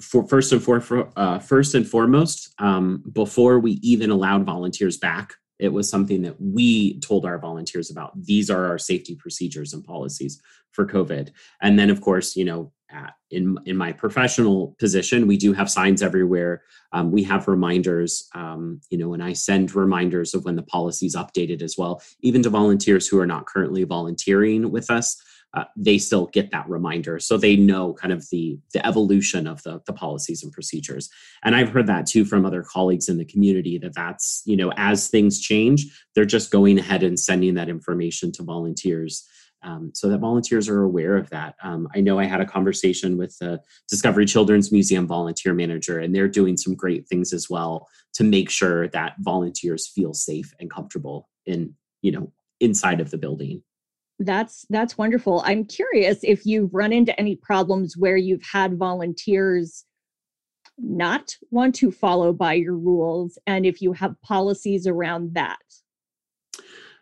for 0.00 0.26
first 0.26 0.52
and 0.52 0.62
for, 0.62 0.80
for 0.80 1.10
uh, 1.16 1.38
first 1.38 1.74
and 1.74 1.86
foremost 1.86 2.54
um, 2.58 3.02
before 3.12 3.58
we 3.58 3.72
even 3.82 4.10
allowed 4.10 4.44
volunteers 4.44 4.96
back 4.96 5.34
it 5.60 5.72
was 5.72 5.88
something 5.88 6.22
that 6.22 6.40
we 6.40 6.98
told 7.00 7.26
our 7.26 7.38
volunteers 7.38 7.90
about. 7.90 8.12
These 8.24 8.50
are 8.50 8.64
our 8.66 8.78
safety 8.78 9.14
procedures 9.14 9.74
and 9.74 9.84
policies 9.84 10.40
for 10.72 10.86
COVID. 10.86 11.30
And 11.60 11.78
then, 11.78 11.90
of 11.90 12.00
course, 12.00 12.34
you 12.34 12.44
know, 12.44 12.72
at. 12.90 13.14
In 13.30 13.56
in 13.64 13.76
my 13.76 13.92
professional 13.92 14.74
position, 14.80 15.28
we 15.28 15.36
do 15.36 15.52
have 15.52 15.70
signs 15.70 16.02
everywhere. 16.02 16.62
Um, 16.90 17.12
we 17.12 17.22
have 17.22 17.46
reminders, 17.46 18.28
um, 18.34 18.80
you 18.90 18.98
know, 18.98 19.14
and 19.14 19.22
I 19.22 19.34
send 19.34 19.72
reminders 19.72 20.34
of 20.34 20.44
when 20.44 20.56
the 20.56 20.64
policy 20.64 21.06
is 21.06 21.14
updated 21.14 21.62
as 21.62 21.76
well, 21.78 22.02
even 22.22 22.42
to 22.42 22.50
volunteers 22.50 23.06
who 23.06 23.20
are 23.20 23.26
not 23.28 23.46
currently 23.46 23.84
volunteering 23.84 24.72
with 24.72 24.90
us. 24.90 25.16
Uh, 25.52 25.64
they 25.76 25.98
still 25.98 26.26
get 26.26 26.52
that 26.52 26.68
reminder 26.68 27.18
so 27.18 27.36
they 27.36 27.56
know 27.56 27.92
kind 27.94 28.12
of 28.12 28.24
the 28.30 28.56
the 28.72 28.86
evolution 28.86 29.48
of 29.48 29.60
the, 29.64 29.80
the 29.84 29.92
policies 29.92 30.44
and 30.44 30.52
procedures 30.52 31.10
and 31.42 31.56
i've 31.56 31.70
heard 31.70 31.88
that 31.88 32.06
too 32.06 32.24
from 32.24 32.46
other 32.46 32.62
colleagues 32.62 33.08
in 33.08 33.18
the 33.18 33.24
community 33.24 33.76
that 33.76 33.92
that's 33.94 34.42
you 34.46 34.56
know 34.56 34.70
as 34.76 35.08
things 35.08 35.40
change 35.40 35.86
they're 36.14 36.24
just 36.24 36.52
going 36.52 36.78
ahead 36.78 37.02
and 37.02 37.18
sending 37.18 37.54
that 37.54 37.68
information 37.68 38.30
to 38.30 38.44
volunteers 38.44 39.26
um, 39.62 39.90
so 39.94 40.08
that 40.08 40.18
volunteers 40.18 40.68
are 40.68 40.82
aware 40.82 41.16
of 41.16 41.28
that. 41.30 41.54
Um, 41.62 41.88
I 41.94 42.00
know 42.00 42.18
I 42.18 42.24
had 42.24 42.40
a 42.40 42.46
conversation 42.46 43.16
with 43.18 43.36
the 43.38 43.60
Discovery 43.88 44.24
Children's 44.24 44.72
Museum 44.72 45.06
volunteer 45.06 45.52
manager, 45.52 45.98
and 45.98 46.14
they're 46.14 46.28
doing 46.28 46.56
some 46.56 46.74
great 46.74 47.06
things 47.08 47.32
as 47.32 47.50
well 47.50 47.88
to 48.14 48.24
make 48.24 48.50
sure 48.50 48.88
that 48.88 49.16
volunteers 49.18 49.86
feel 49.86 50.14
safe 50.14 50.54
and 50.60 50.70
comfortable 50.70 51.28
in 51.46 51.74
you 52.02 52.12
know 52.12 52.32
inside 52.60 53.00
of 53.00 53.10
the 53.10 53.18
building. 53.18 53.62
That's 54.20 54.66
that's 54.68 54.98
wonderful. 54.98 55.42
I'm 55.46 55.64
curious 55.64 56.18
if 56.22 56.44
you've 56.44 56.74
run 56.74 56.92
into 56.92 57.18
any 57.18 57.36
problems 57.36 57.96
where 57.96 58.18
you've 58.18 58.42
had 58.42 58.76
volunteers 58.76 59.84
not 60.76 61.34
want 61.50 61.74
to 61.76 61.90
follow 61.90 62.32
by 62.32 62.54
your 62.54 62.76
rules 62.76 63.38
and 63.46 63.64
if 63.64 63.80
you 63.80 63.92
have 63.94 64.20
policies 64.22 64.86
around 64.86 65.34
that. 65.34 65.58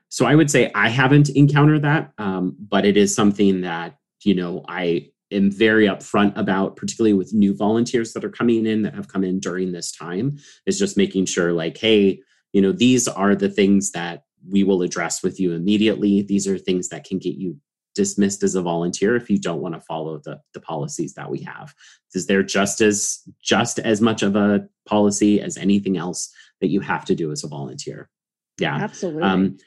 So 0.08 0.26
I 0.26 0.34
would 0.36 0.50
say 0.50 0.70
I 0.74 0.88
haven't 0.88 1.28
encountered 1.30 1.82
that, 1.82 2.12
um, 2.18 2.56
but 2.58 2.86
it 2.86 2.96
is 2.96 3.14
something 3.14 3.62
that 3.62 3.98
you 4.22 4.36
know 4.36 4.64
I 4.68 5.10
am 5.32 5.50
very 5.50 5.88
upfront 5.88 6.36
about, 6.36 6.76
particularly 6.76 7.14
with 7.14 7.34
new 7.34 7.52
volunteers 7.52 8.12
that 8.12 8.24
are 8.24 8.30
coming 8.30 8.64
in 8.64 8.82
that 8.82 8.94
have 8.94 9.08
come 9.08 9.24
in 9.24 9.40
during 9.40 9.72
this 9.72 9.90
time. 9.90 10.38
Is 10.66 10.78
just 10.78 10.96
making 10.96 11.26
sure, 11.26 11.52
like, 11.52 11.78
hey, 11.78 12.20
you 12.52 12.62
know, 12.62 12.70
these 12.70 13.08
are 13.08 13.34
the 13.34 13.50
things 13.50 13.90
that 13.90 14.22
we 14.46 14.64
will 14.64 14.82
address 14.82 15.22
with 15.22 15.40
you 15.40 15.52
immediately. 15.52 16.22
These 16.22 16.46
are 16.46 16.58
things 16.58 16.88
that 16.88 17.04
can 17.04 17.18
get 17.18 17.34
you 17.34 17.56
dismissed 17.94 18.42
as 18.42 18.54
a 18.54 18.62
volunteer 18.62 19.16
if 19.16 19.28
you 19.28 19.38
don't 19.38 19.60
want 19.60 19.74
to 19.74 19.80
follow 19.80 20.20
the, 20.24 20.40
the 20.54 20.60
policies 20.60 21.14
that 21.14 21.30
we 21.30 21.40
have. 21.42 21.74
Because 22.08 22.26
they're 22.26 22.42
just 22.42 22.80
as 22.80 23.20
just 23.42 23.78
as 23.80 24.00
much 24.00 24.22
of 24.22 24.36
a 24.36 24.68
policy 24.86 25.40
as 25.40 25.56
anything 25.56 25.96
else 25.96 26.32
that 26.60 26.68
you 26.68 26.80
have 26.80 27.04
to 27.06 27.14
do 27.14 27.32
as 27.32 27.44
a 27.44 27.48
volunteer? 27.48 28.08
Yeah. 28.60 28.76
Absolutely. 28.76 29.22
Um, 29.22 29.58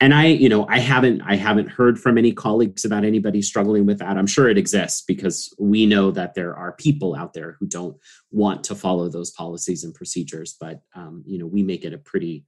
and 0.00 0.12
i 0.12 0.26
you 0.26 0.48
know 0.48 0.66
i 0.68 0.78
haven't 0.78 1.22
i 1.22 1.36
haven't 1.36 1.68
heard 1.68 2.00
from 2.00 2.18
any 2.18 2.32
colleagues 2.32 2.84
about 2.84 3.04
anybody 3.04 3.40
struggling 3.40 3.86
with 3.86 3.98
that. 3.98 4.16
I'm 4.16 4.26
sure 4.26 4.48
it 4.48 4.58
exists 4.58 5.02
because 5.06 5.54
we 5.58 5.86
know 5.86 6.10
that 6.10 6.34
there 6.34 6.54
are 6.56 6.72
people 6.72 7.14
out 7.14 7.32
there 7.32 7.56
who 7.58 7.66
don't 7.66 7.96
want 8.30 8.64
to 8.64 8.74
follow 8.74 9.08
those 9.08 9.30
policies 9.30 9.84
and 9.84 9.94
procedures 9.94 10.56
but 10.60 10.80
um, 10.94 11.22
you 11.26 11.38
know 11.38 11.46
we 11.46 11.62
make 11.62 11.84
it 11.84 11.92
a 11.92 11.98
pretty 11.98 12.44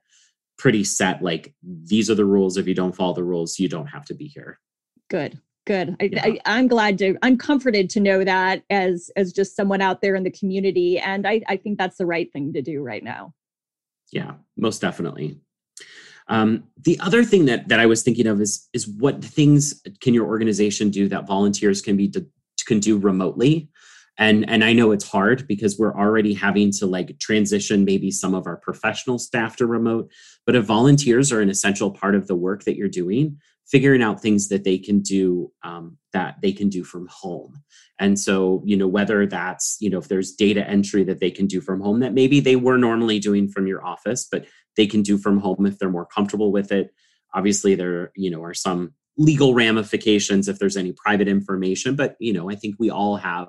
pretty 0.59 0.85
set 0.85 1.23
like 1.23 1.55
these 1.63 2.11
are 2.11 2.15
the 2.15 2.25
rules. 2.25 2.57
If 2.57 2.67
you 2.67 2.75
don't 2.75 2.95
follow 2.95 3.15
the 3.15 3.25
rules 3.25 3.59
you 3.59 3.69
don't 3.69 3.87
have 3.87 4.05
to 4.07 4.15
be 4.15 4.27
here. 4.27 4.59
Good 5.09 5.41
good. 5.67 5.97
I, 6.01 6.05
yeah. 6.05 6.27
I, 6.47 6.59
am 6.59 6.69
glad 6.69 6.97
to 6.99 7.17
i'm 7.23 7.37
comforted 7.37 7.91
to 7.91 8.01
know 8.01 8.25
that 8.25 8.63
as 8.71 9.11
as 9.17 9.33
just 9.33 9.55
someone 9.55 9.83
out 9.83 10.01
there 10.01 10.15
in 10.15 10.23
the 10.23 10.31
community 10.31 10.99
and 10.99 11.27
I, 11.27 11.43
I 11.49 11.57
think 11.57 11.77
that's 11.77 11.99
the 11.99 12.07
right 12.07 12.33
thing 12.33 12.55
to 12.55 12.63
do 12.63 12.83
right 12.83 13.05
now. 13.05 13.35
Yeah 14.13 14.35
most 14.57 14.81
definitely. 14.81 15.41
Um, 16.29 16.65
the 16.83 16.99
other 17.01 17.23
thing 17.23 17.45
that 17.45 17.69
that 17.69 17.79
I 17.79 17.87
was 17.87 18.03
thinking 18.03 18.27
of 18.27 18.41
is 18.41 18.69
is 18.73 18.89
what 18.89 19.23
things 19.23 19.83
can 20.01 20.15
your 20.15 20.27
organization 20.27 20.91
do 20.91 21.09
that 21.09 21.27
volunteers 21.27 21.83
can 21.83 21.97
be 21.97 22.13
can 22.67 22.81
do 22.81 22.97
remotely 22.97 23.69
and 24.19 24.49
and 24.49 24.65
i 24.65 24.73
know 24.73 24.93
it's 24.93 25.09
hard 25.09 25.47
because 25.47 25.79
we're 25.79 25.97
already 25.97 26.35
having 26.35 26.71
to 26.71 26.87
like 26.87 27.19
transition 27.19 27.85
maybe 27.85 28.11
some 28.11 28.35
of 28.35 28.47
our 28.47 28.57
professional 28.57 29.19
staff 29.19 29.57
to 29.57 29.67
remote. 29.67 30.11
But 30.45 30.57
if 30.57 30.65
volunteers 30.65 31.33
are 31.33 31.41
an 31.41 31.51
essential 31.51 31.91
part 31.91 32.15
of 32.15 32.27
the 32.27 32.37
work 32.37 32.65
that 32.65 32.77
you're 32.77 32.89
doing 32.89 33.39
figuring 33.67 34.01
out 34.01 34.23
things 34.23 34.47
that 34.49 34.63
they 34.63 34.79
can 34.79 35.01
do 35.01 35.51
um, 35.65 35.99
that 36.13 36.37
they 36.41 36.53
can 36.53 36.69
do 36.69 36.85
from 36.85 37.09
home. 37.11 37.61
And 37.99 38.19
so 38.19 38.63
you 38.65 38.77
know 38.77 38.89
whether 38.89 39.27
that's 39.27 39.77
you 39.81 39.91
know 39.91 39.99
if 39.99 40.09
there's 40.09 40.33
data 40.33 40.69
entry 40.69 41.05
that 41.05 41.21
they 41.21 41.31
can 41.31 41.47
do 41.47 41.61
from 41.61 41.81
home 41.81 42.01
that 42.01 42.15
maybe 42.15 42.41
they 42.41 42.57
were 42.57 42.79
normally 42.79 43.19
doing 43.19 43.49
from 43.49 43.67
your 43.67 43.85
office 43.85 44.27
but 44.31 44.47
they 44.77 44.87
can 44.87 45.03
do 45.03 45.17
from 45.17 45.39
home 45.39 45.65
if 45.67 45.79
they're 45.79 45.91
more 45.91 46.07
comfortable 46.07 46.53
with 46.53 46.71
it. 46.71 46.93
Obviously 47.35 47.75
there 47.75 48.13
you 48.15 48.31
know 48.31 48.43
are 48.43 48.55
some 48.55 48.95
legal 49.19 49.55
ramifications 49.55 50.47
if 50.47 50.59
there's 50.59 50.77
any 50.77 50.93
private 50.93 51.27
information 51.27 51.97
but 51.97 52.17
you 52.21 52.35
know 52.35 52.51
i 52.51 52.55
think 52.55 52.77
we 52.79 52.91
all 52.91 53.17
have 53.17 53.49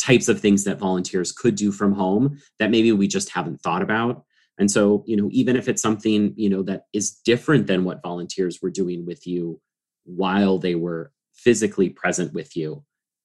types 0.00 0.28
of 0.28 0.40
things 0.40 0.64
that 0.64 0.78
volunteers 0.78 1.32
could 1.32 1.54
do 1.54 1.70
from 1.70 1.92
home 1.92 2.38
that 2.58 2.70
maybe 2.70 2.90
we 2.92 3.06
just 3.06 3.30
haven't 3.30 3.60
thought 3.60 3.82
about. 3.82 4.24
And 4.58 4.70
so 4.70 5.04
you 5.06 5.16
know 5.16 5.28
even 5.32 5.56
if 5.56 5.68
it's 5.68 5.82
something 5.82 6.34
you 6.36 6.50
know 6.50 6.62
that 6.64 6.82
is 6.92 7.12
different 7.24 7.66
than 7.66 7.84
what 7.84 8.02
volunteers 8.02 8.58
were 8.60 8.70
doing 8.70 9.06
with 9.06 9.26
you 9.26 9.60
while 10.04 10.58
they 10.58 10.74
were 10.74 11.12
physically 11.34 11.88
present 11.88 12.32
with 12.32 12.56
you 12.56 12.84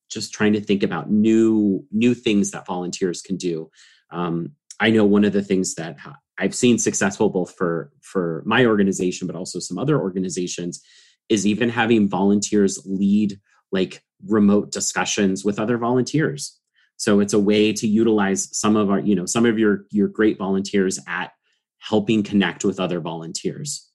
just 0.09 0.33
trying 0.33 0.53
to 0.53 0.61
think 0.61 0.83
about 0.83 1.11
new 1.11 1.85
new 1.91 2.13
things 2.13 2.51
that 2.51 2.65
volunteers 2.65 3.21
can 3.21 3.37
do. 3.37 3.69
Um, 4.11 4.51
i 4.79 4.89
know 4.89 5.05
one 5.05 5.25
of 5.25 5.33
the 5.33 5.41
things 5.41 5.75
that 5.75 5.97
i've 6.37 6.55
seen 6.55 6.77
successful 6.77 7.29
both 7.29 7.55
for 7.55 7.91
for 8.01 8.43
my 8.45 8.65
organization 8.65 9.27
but 9.27 9.35
also 9.35 9.59
some 9.59 9.77
other 9.77 9.99
organizations 9.99 10.81
is 11.29 11.47
even 11.47 11.69
having 11.69 12.09
volunteers 12.09 12.81
lead 12.85 13.39
like 13.71 14.03
remote 14.27 14.71
discussions 14.71 15.43
with 15.45 15.59
other 15.59 15.77
volunteers 15.77 16.59
so 16.97 17.19
it's 17.19 17.33
a 17.33 17.39
way 17.39 17.73
to 17.73 17.87
utilize 17.87 18.55
some 18.57 18.75
of 18.75 18.89
our, 18.89 18.99
you 18.99 19.15
know, 19.15 19.25
some 19.25 19.45
of 19.45 19.59
your 19.59 19.85
your 19.91 20.07
great 20.07 20.37
volunteers 20.37 20.99
at 21.07 21.31
helping 21.79 22.23
connect 22.23 22.63
with 22.63 22.79
other 22.79 22.99
volunteers. 22.99 23.89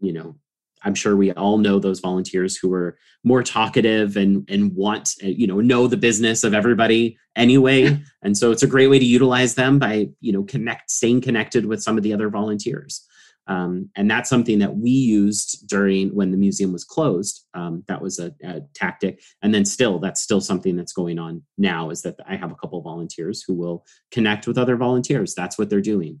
You 0.00 0.12
know, 0.12 0.36
I'm 0.82 0.94
sure 0.94 1.16
we 1.16 1.32
all 1.32 1.58
know 1.58 1.78
those 1.78 2.00
volunteers 2.00 2.56
who 2.56 2.72
are 2.72 2.98
more 3.24 3.42
talkative 3.42 4.16
and 4.16 4.48
and 4.50 4.74
want 4.74 5.14
uh, 5.22 5.26
you 5.26 5.46
know 5.46 5.60
know 5.60 5.86
the 5.86 5.96
business 5.96 6.42
of 6.44 6.54
everybody 6.54 7.18
anyway, 7.36 8.00
and 8.22 8.36
so 8.36 8.50
it's 8.50 8.62
a 8.62 8.68
great 8.68 8.88
way 8.88 8.98
to 8.98 9.04
utilize 9.04 9.54
them 9.54 9.78
by 9.78 10.08
you 10.20 10.32
know 10.32 10.42
connect 10.44 10.90
staying 10.90 11.20
connected 11.20 11.66
with 11.66 11.82
some 11.82 11.96
of 11.96 12.02
the 12.02 12.12
other 12.12 12.28
volunteers. 12.28 13.06
Um, 13.50 13.90
and 13.96 14.08
that's 14.08 14.30
something 14.30 14.60
that 14.60 14.76
we 14.76 14.90
used 14.90 15.66
during 15.68 16.14
when 16.14 16.30
the 16.30 16.36
museum 16.36 16.72
was 16.72 16.84
closed. 16.84 17.46
Um, 17.52 17.82
that 17.88 18.00
was 18.00 18.20
a, 18.20 18.32
a, 18.44 18.60
tactic. 18.74 19.20
And 19.42 19.52
then 19.52 19.64
still, 19.64 19.98
that's 19.98 20.20
still 20.20 20.40
something 20.40 20.76
that's 20.76 20.92
going 20.92 21.18
on 21.18 21.42
now 21.58 21.90
is 21.90 22.02
that 22.02 22.14
I 22.28 22.36
have 22.36 22.52
a 22.52 22.54
couple 22.54 22.78
of 22.78 22.84
volunteers 22.84 23.42
who 23.44 23.54
will 23.54 23.84
connect 24.12 24.46
with 24.46 24.56
other 24.56 24.76
volunteers. 24.76 25.34
That's 25.34 25.58
what 25.58 25.68
they're 25.68 25.80
doing. 25.80 26.20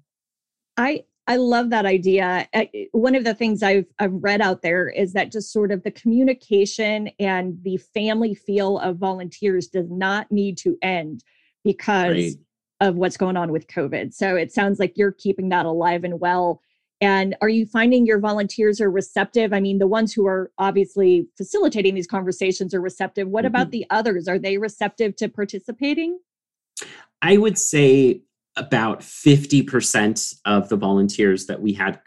I, 0.76 1.04
I 1.28 1.36
love 1.36 1.70
that 1.70 1.86
idea. 1.86 2.48
One 2.90 3.14
of 3.14 3.22
the 3.22 3.34
things 3.34 3.62
I've, 3.62 3.86
I've 4.00 4.14
read 4.14 4.40
out 4.40 4.62
there 4.62 4.88
is 4.88 5.12
that 5.12 5.30
just 5.30 5.52
sort 5.52 5.70
of 5.70 5.84
the 5.84 5.92
communication 5.92 7.10
and 7.20 7.56
the 7.62 7.76
family 7.94 8.34
feel 8.34 8.78
of 8.80 8.96
volunteers 8.96 9.68
does 9.68 9.88
not 9.88 10.32
need 10.32 10.58
to 10.58 10.76
end 10.82 11.22
because 11.62 12.16
right. 12.16 12.34
of 12.80 12.96
what's 12.96 13.16
going 13.16 13.36
on 13.36 13.52
with 13.52 13.68
COVID. 13.68 14.12
So 14.14 14.34
it 14.34 14.52
sounds 14.52 14.80
like 14.80 14.98
you're 14.98 15.12
keeping 15.12 15.50
that 15.50 15.66
alive 15.66 16.02
and 16.02 16.18
well 16.18 16.60
and 17.00 17.36
are 17.40 17.48
you 17.48 17.66
finding 17.66 18.06
your 18.06 18.18
volunteers 18.18 18.80
are 18.80 18.90
receptive? 18.90 19.52
I 19.52 19.60
mean, 19.60 19.78
the 19.78 19.86
ones 19.86 20.12
who 20.12 20.26
are 20.26 20.50
obviously 20.58 21.26
facilitating 21.36 21.94
these 21.94 22.06
conversations 22.06 22.74
are 22.74 22.80
receptive. 22.80 23.28
What 23.28 23.40
mm-hmm. 23.40 23.54
about 23.54 23.70
the 23.70 23.86
others? 23.90 24.28
Are 24.28 24.38
they 24.38 24.58
receptive 24.58 25.16
to 25.16 25.28
participating? 25.28 26.18
I 27.22 27.36
would 27.36 27.58
say 27.58 28.22
about 28.56 29.00
50% 29.00 30.34
of 30.44 30.68
the 30.68 30.76
volunteers 30.76 31.46
that 31.46 31.60
we 31.60 31.72
had 31.72 32.00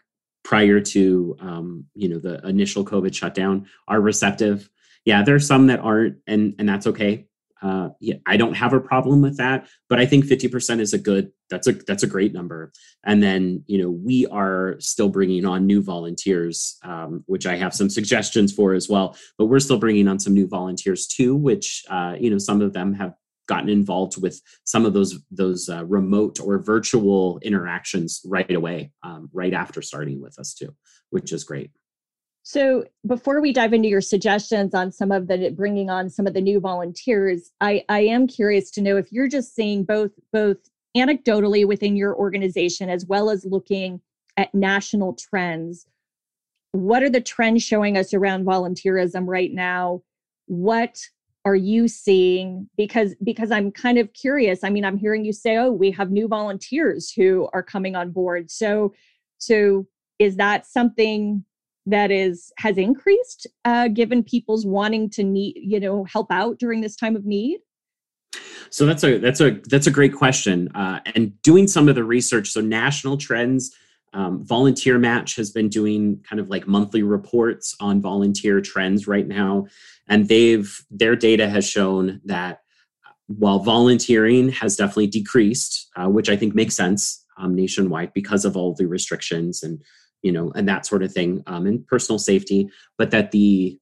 prior 0.43 0.79
to 0.79 1.35
um, 1.39 1.85
you 1.95 2.09
know 2.09 2.19
the 2.19 2.45
initial 2.47 2.83
covid 2.83 3.13
shutdown 3.13 3.65
are 3.87 4.01
receptive 4.01 4.69
yeah 5.05 5.23
there's 5.23 5.47
some 5.47 5.67
that 5.67 5.79
aren't 5.79 6.17
and 6.27 6.53
and 6.59 6.67
that's 6.67 6.85
okay 6.85 7.25
uh, 7.63 7.89
yeah, 8.01 8.15
I 8.25 8.35
don't 8.35 8.55
have 8.55 8.73
a 8.73 8.81
problem 8.81 9.21
with 9.21 9.37
that, 9.37 9.67
but 9.87 9.97
I 9.97 10.05
think 10.05 10.25
50% 10.25 10.81
is 10.81 10.91
a 10.91 10.97
good, 10.97 11.31
that's 11.49 11.65
a, 11.67 11.71
that's 11.71 12.03
a 12.03 12.07
great 12.07 12.33
number. 12.33 12.73
And 13.05 13.23
then, 13.23 13.63
you 13.67 13.81
know, 13.81 13.89
we 13.89 14.27
are 14.27 14.75
still 14.79 15.07
bringing 15.07 15.45
on 15.45 15.65
new 15.65 15.81
volunteers, 15.81 16.77
um, 16.83 17.23
which 17.25 17.47
I 17.47 17.55
have 17.55 17.73
some 17.73 17.89
suggestions 17.89 18.51
for 18.53 18.73
as 18.73 18.89
well, 18.89 19.15
but 19.37 19.45
we're 19.45 19.61
still 19.61 19.77
bringing 19.77 20.09
on 20.09 20.19
some 20.19 20.33
new 20.33 20.45
volunteers 20.45 21.07
too, 21.07 21.37
which, 21.37 21.85
uh, 21.89 22.15
you 22.19 22.29
know, 22.29 22.37
some 22.37 22.61
of 22.61 22.73
them 22.73 22.93
have 22.95 23.13
gotten 23.47 23.69
involved 23.69 24.21
with 24.21 24.41
some 24.65 24.85
of 24.85 24.93
those, 24.93 25.19
those 25.31 25.69
uh, 25.69 25.85
remote 25.85 26.41
or 26.41 26.59
virtual 26.59 27.39
interactions 27.43 28.21
right 28.25 28.51
away, 28.53 28.91
um, 29.03 29.29
right 29.31 29.53
after 29.53 29.81
starting 29.81 30.21
with 30.21 30.37
us 30.37 30.53
too, 30.53 30.75
which 31.11 31.31
is 31.31 31.45
great. 31.45 31.71
So 32.43 32.83
before 33.07 33.41
we 33.41 33.53
dive 33.53 33.71
into 33.71 33.87
your 33.87 34.01
suggestions 34.01 34.73
on 34.73 34.91
some 34.91 35.13
of 35.13 35.27
the 35.27 35.49
bringing 35.55 35.89
on 35.89 36.09
some 36.09 36.27
of 36.27 36.33
the 36.33 36.41
new 36.41 36.59
volunteers, 36.59 37.51
I, 37.61 37.85
I 37.87 38.01
am 38.01 38.27
curious 38.27 38.69
to 38.71 38.81
know 38.81 38.97
if 38.97 39.11
you're 39.13 39.29
just 39.29 39.55
seeing 39.55 39.85
both 39.85 40.11
both 40.33 40.57
anecdotally 40.95 41.65
within 41.65 41.95
your 41.95 42.13
organization 42.15 42.89
as 42.89 43.05
well 43.05 43.29
as 43.29 43.45
looking 43.45 44.01
at 44.35 44.53
national 44.53 45.13
trends. 45.13 45.87
What 46.73 47.01
are 47.01 47.09
the 47.09 47.21
trends 47.21 47.63
showing 47.63 47.97
us 47.97 48.13
around 48.13 48.45
volunteerism 48.45 49.25
right 49.25 49.53
now? 49.53 50.01
What 50.47 50.99
are 51.45 51.55
you 51.55 51.89
seeing 51.89 52.69
because 52.77 53.15
because 53.21 53.51
i'm 53.51 53.69
kind 53.69 53.97
of 53.97 54.13
curious 54.13 54.63
i 54.63 54.69
mean 54.69 54.85
i'm 54.85 54.97
hearing 54.97 55.25
you 55.25 55.33
say 55.33 55.57
oh 55.57 55.69
we 55.69 55.91
have 55.91 56.09
new 56.09 56.25
volunteers 56.25 57.11
who 57.11 57.49
are 57.51 57.61
coming 57.61 57.97
on 57.97 58.11
board 58.11 58.49
so 58.49 58.93
so 59.39 59.85
is 60.19 60.37
that 60.37 60.65
something 60.65 61.43
that 61.85 62.11
is 62.11 62.51
has 62.57 62.77
increased 62.77 63.47
uh, 63.65 63.87
given 63.89 64.23
people's 64.23 64.65
wanting 64.65 65.09
to 65.11 65.23
need 65.23 65.57
you 65.57 65.79
know 65.79 66.03
help 66.05 66.31
out 66.31 66.59
during 66.59 66.81
this 66.81 66.95
time 66.95 67.15
of 67.15 67.25
need? 67.25 67.59
So 68.69 68.85
that's 68.85 69.03
a 69.03 69.17
that's 69.17 69.41
a 69.41 69.59
that's 69.69 69.87
a 69.87 69.91
great 69.91 70.13
question 70.13 70.69
uh, 70.75 70.99
and 71.13 71.39
doing 71.43 71.67
some 71.67 71.87
of 71.87 71.95
the 71.95 72.03
research 72.03 72.49
so 72.49 72.61
national 72.61 73.17
trends 73.17 73.75
um, 74.13 74.45
VolunteerMatch 74.45 75.35
has 75.37 75.49
been 75.51 75.69
doing 75.69 76.23
kind 76.27 76.39
of 76.39 76.49
like 76.49 76.67
monthly 76.67 77.03
reports 77.03 77.75
on 77.79 78.01
volunteer 78.01 78.61
trends 78.61 79.07
right 79.07 79.27
now 79.27 79.67
and 80.07 80.27
they've 80.27 80.83
their 80.89 81.15
data 81.15 81.47
has 81.49 81.67
shown 81.67 82.21
that 82.25 82.59
while 83.27 83.59
volunteering 83.59 84.49
has 84.49 84.75
definitely 84.75 85.07
decreased 85.07 85.89
uh, 85.95 86.07
which 86.07 86.29
i 86.29 86.35
think 86.35 86.55
makes 86.55 86.75
sense 86.75 87.25
um, 87.37 87.55
nationwide 87.55 88.13
because 88.13 88.45
of 88.45 88.55
all 88.55 88.73
the 88.73 88.85
restrictions 88.85 89.63
and 89.63 89.81
you 90.23 90.31
know 90.31 90.51
and 90.55 90.67
that 90.67 90.85
sort 90.85 91.03
of 91.03 91.13
thing 91.13 91.43
um, 91.47 91.67
and 91.67 91.85
personal 91.87 92.17
safety 92.17 92.69
but 92.97 93.11
that 93.11 93.31
the 93.31 93.77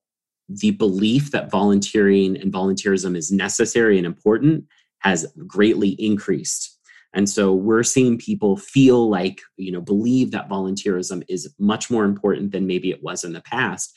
the 0.60 0.72
belief 0.72 1.32
that 1.32 1.50
volunteering 1.50 2.38
and 2.38 2.52
volunteerism 2.52 3.16
is 3.16 3.32
necessary 3.32 3.98
and 3.98 4.06
important 4.06 4.66
has 5.00 5.26
greatly 5.48 5.90
increased. 5.92 6.78
And 7.14 7.30
so 7.30 7.54
we're 7.54 7.84
seeing 7.84 8.18
people 8.18 8.58
feel 8.58 9.10
like 9.10 9.42
you 9.58 9.72
know 9.72 9.82
believe 9.82 10.32
that 10.32 10.50
volunteerism 10.50 11.24
is 11.28 11.54
much 11.60 11.90
more 11.90 12.06
important 12.06 12.52
than 12.52 12.68
maybe 12.68 12.90
it 12.90 13.04
was 13.04 13.24
in 13.24 13.34
the 13.34 13.42
past 13.42 13.94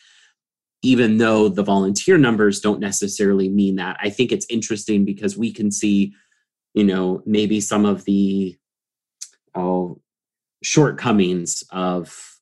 even 0.82 1.16
though 1.16 1.48
the 1.48 1.62
volunteer 1.62 2.18
numbers 2.18 2.60
don't 2.60 2.78
necessarily 2.78 3.48
mean 3.48 3.76
that. 3.76 3.96
I 4.02 4.10
think 4.10 4.30
it's 4.30 4.44
interesting 4.50 5.06
because 5.06 5.36
we 5.36 5.52
can 5.52 5.70
see 5.70 6.12
you 6.74 6.84
know 6.84 7.22
maybe 7.24 7.60
some 7.60 7.84
of 7.84 8.04
the 8.04 8.56
oh 9.54 10.00
shortcomings 10.62 11.62
of 11.70 12.33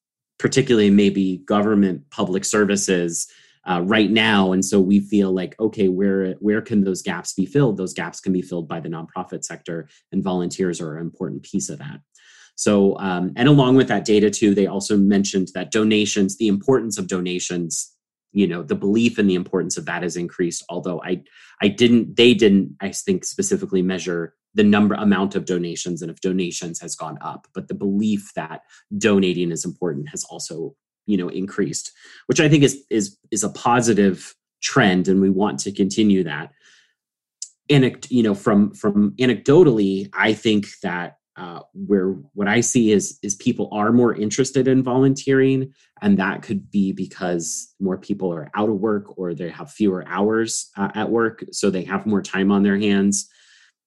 particularly 0.43 0.91
maybe 0.91 1.37
government 1.47 2.03
public 2.11 2.45
services 2.45 3.29
uh, 3.65 3.81
right 3.85 4.11
now. 4.11 4.51
And 4.51 4.65
so 4.65 4.81
we 4.81 4.99
feel 4.99 5.33
like 5.33 5.55
okay 5.61 5.87
where 5.87 6.33
where 6.41 6.61
can 6.61 6.83
those 6.83 7.01
gaps 7.01 7.33
be 7.33 7.47
filled? 7.47 7.77
Those 7.77 7.95
gaps 7.95 8.19
can 8.19 8.33
be 8.33 8.43
filled 8.43 8.67
by 8.67 8.81
the 8.81 8.89
nonprofit 8.89 9.45
sector 9.45 9.89
and 10.11 10.21
volunteers 10.21 10.81
are 10.81 10.97
an 10.97 11.03
important 11.03 11.45
piece 11.45 11.69
of 11.69 11.79
that. 11.79 12.01
So 12.57 12.99
um, 12.99 13.33
and 13.37 13.49
along 13.49 13.77
with 13.77 13.87
that 13.87 14.05
data 14.05 14.31
too 14.31 14.53
they 14.53 14.67
also 14.67 14.97
mentioned 14.97 15.49
that 15.55 15.71
donations 15.71 16.37
the 16.37 16.49
importance 16.49 16.99
of 16.99 17.07
donations 17.07 17.93
you 18.33 18.49
know 18.49 18.65
the 18.65 18.75
belief 18.75 19.21
in 19.21 19.29
the 19.29 19.37
importance 19.37 19.77
of 19.77 19.85
that 19.85 20.03
has 20.03 20.17
increased 20.17 20.65
although 20.71 21.03
i 21.03 21.23
i 21.61 21.69
didn't 21.69 22.17
they 22.17 22.33
didn't 22.33 22.75
i 22.81 22.91
think 22.91 23.27
specifically 23.27 23.83
measure 23.83 24.35
the 24.55 24.65
number 24.65 24.95
amount 24.95 25.35
of 25.35 25.45
donations 25.45 26.03
and 26.03 26.11
if 26.11 26.21
donations 26.21 26.81
has 26.81 26.95
gone 26.95 27.19
up 27.21 27.47
but 27.55 27.69
the 27.69 27.75
belief 27.75 28.33
that 28.37 28.63
donating 28.99 29.51
is 29.51 29.65
important 29.65 30.09
has 30.09 30.25
also 30.25 30.75
you 31.07 31.17
know 31.17 31.29
increased 31.29 31.93
which 32.27 32.41
i 32.41 32.49
think 32.49 32.63
is 32.63 32.85
is 32.91 33.17
is 33.31 33.43
a 33.43 33.51
positive 33.51 34.35
trend 34.63 35.09
and 35.09 35.21
we 35.21 35.29
want 35.29 35.59
to 35.61 35.73
continue 35.73 36.25
that. 36.25 36.53
And 37.69 38.07
you 38.09 38.23
know 38.23 38.35
from 38.35 38.73
from 38.75 39.13
anecdotally 39.13 40.09
i 40.13 40.33
think 40.33 40.67
that 40.83 41.17
uh, 41.35 41.61
where 41.73 42.11
what 42.35 42.47
I 42.47 42.61
see 42.61 42.93
is 42.93 43.19
is 43.23 43.35
people 43.37 43.71
are 43.73 43.91
more 43.91 44.15
interested 44.15 44.69
in 44.69 44.83
volunteering, 44.83 45.73
and 46.03 46.19
that 46.19 46.43
could 46.43 46.71
be 46.71 46.93
because 46.93 47.75
more 47.81 47.97
people 47.97 48.31
are 48.31 48.51
out 48.55 48.69
of 48.69 48.81
work 48.81 49.17
or 49.17 49.33
they 49.33 49.49
have 49.49 49.71
fewer 49.71 50.05
hours 50.07 50.71
uh, 50.77 50.91
at 50.95 51.09
work, 51.09 51.43
so 51.51 51.71
they 51.71 51.85
have 51.85 52.05
more 52.05 52.21
time 52.21 52.53
on 52.53 52.63
their 52.63 52.79
hands 52.79 53.31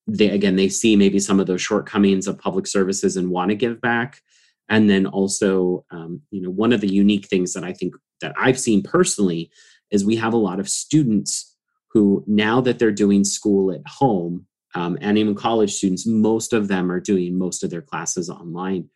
they 0.07 0.29
again 0.29 0.55
they 0.55 0.69
see 0.69 0.95
maybe 0.95 1.19
some 1.19 1.39
of 1.39 1.47
those 1.47 1.61
shortcomings 1.61 2.27
of 2.27 2.39
public 2.39 2.67
services 2.67 3.17
and 3.17 3.29
want 3.29 3.49
to 3.49 3.55
give 3.55 3.81
back. 3.81 4.21
And 4.67 4.89
then 4.89 5.05
also 5.05 5.85
um, 5.91 6.21
you 6.31 6.41
know 6.41 6.49
one 6.49 6.73
of 6.73 6.81
the 6.81 6.91
unique 6.91 7.27
things 7.27 7.53
that 7.53 7.63
i 7.63 7.71
think 7.71 7.93
that 8.21 8.33
i've 8.37 8.59
seen 8.59 8.81
personally 8.81 9.51
is 9.91 10.03
we 10.03 10.15
have 10.15 10.33
a 10.33 10.37
lot 10.37 10.59
of 10.59 10.69
students 10.69 11.55
who 11.89 12.23
now 12.27 12.61
that 12.61 12.79
they're 12.79 12.91
doing 12.91 13.23
school 13.23 13.71
at 13.71 13.81
home 13.87 14.45
um, 14.73 14.97
and 15.01 15.17
even 15.17 15.35
college 15.35 15.73
students 15.73 16.05
most 16.05 16.51
of 16.51 16.67
them 16.67 16.91
are 16.91 16.99
doing 16.99 17.37
most 17.37 17.63
of 17.63 17.69
their 17.69 17.81
classes 17.81 18.29
online. 18.29 18.89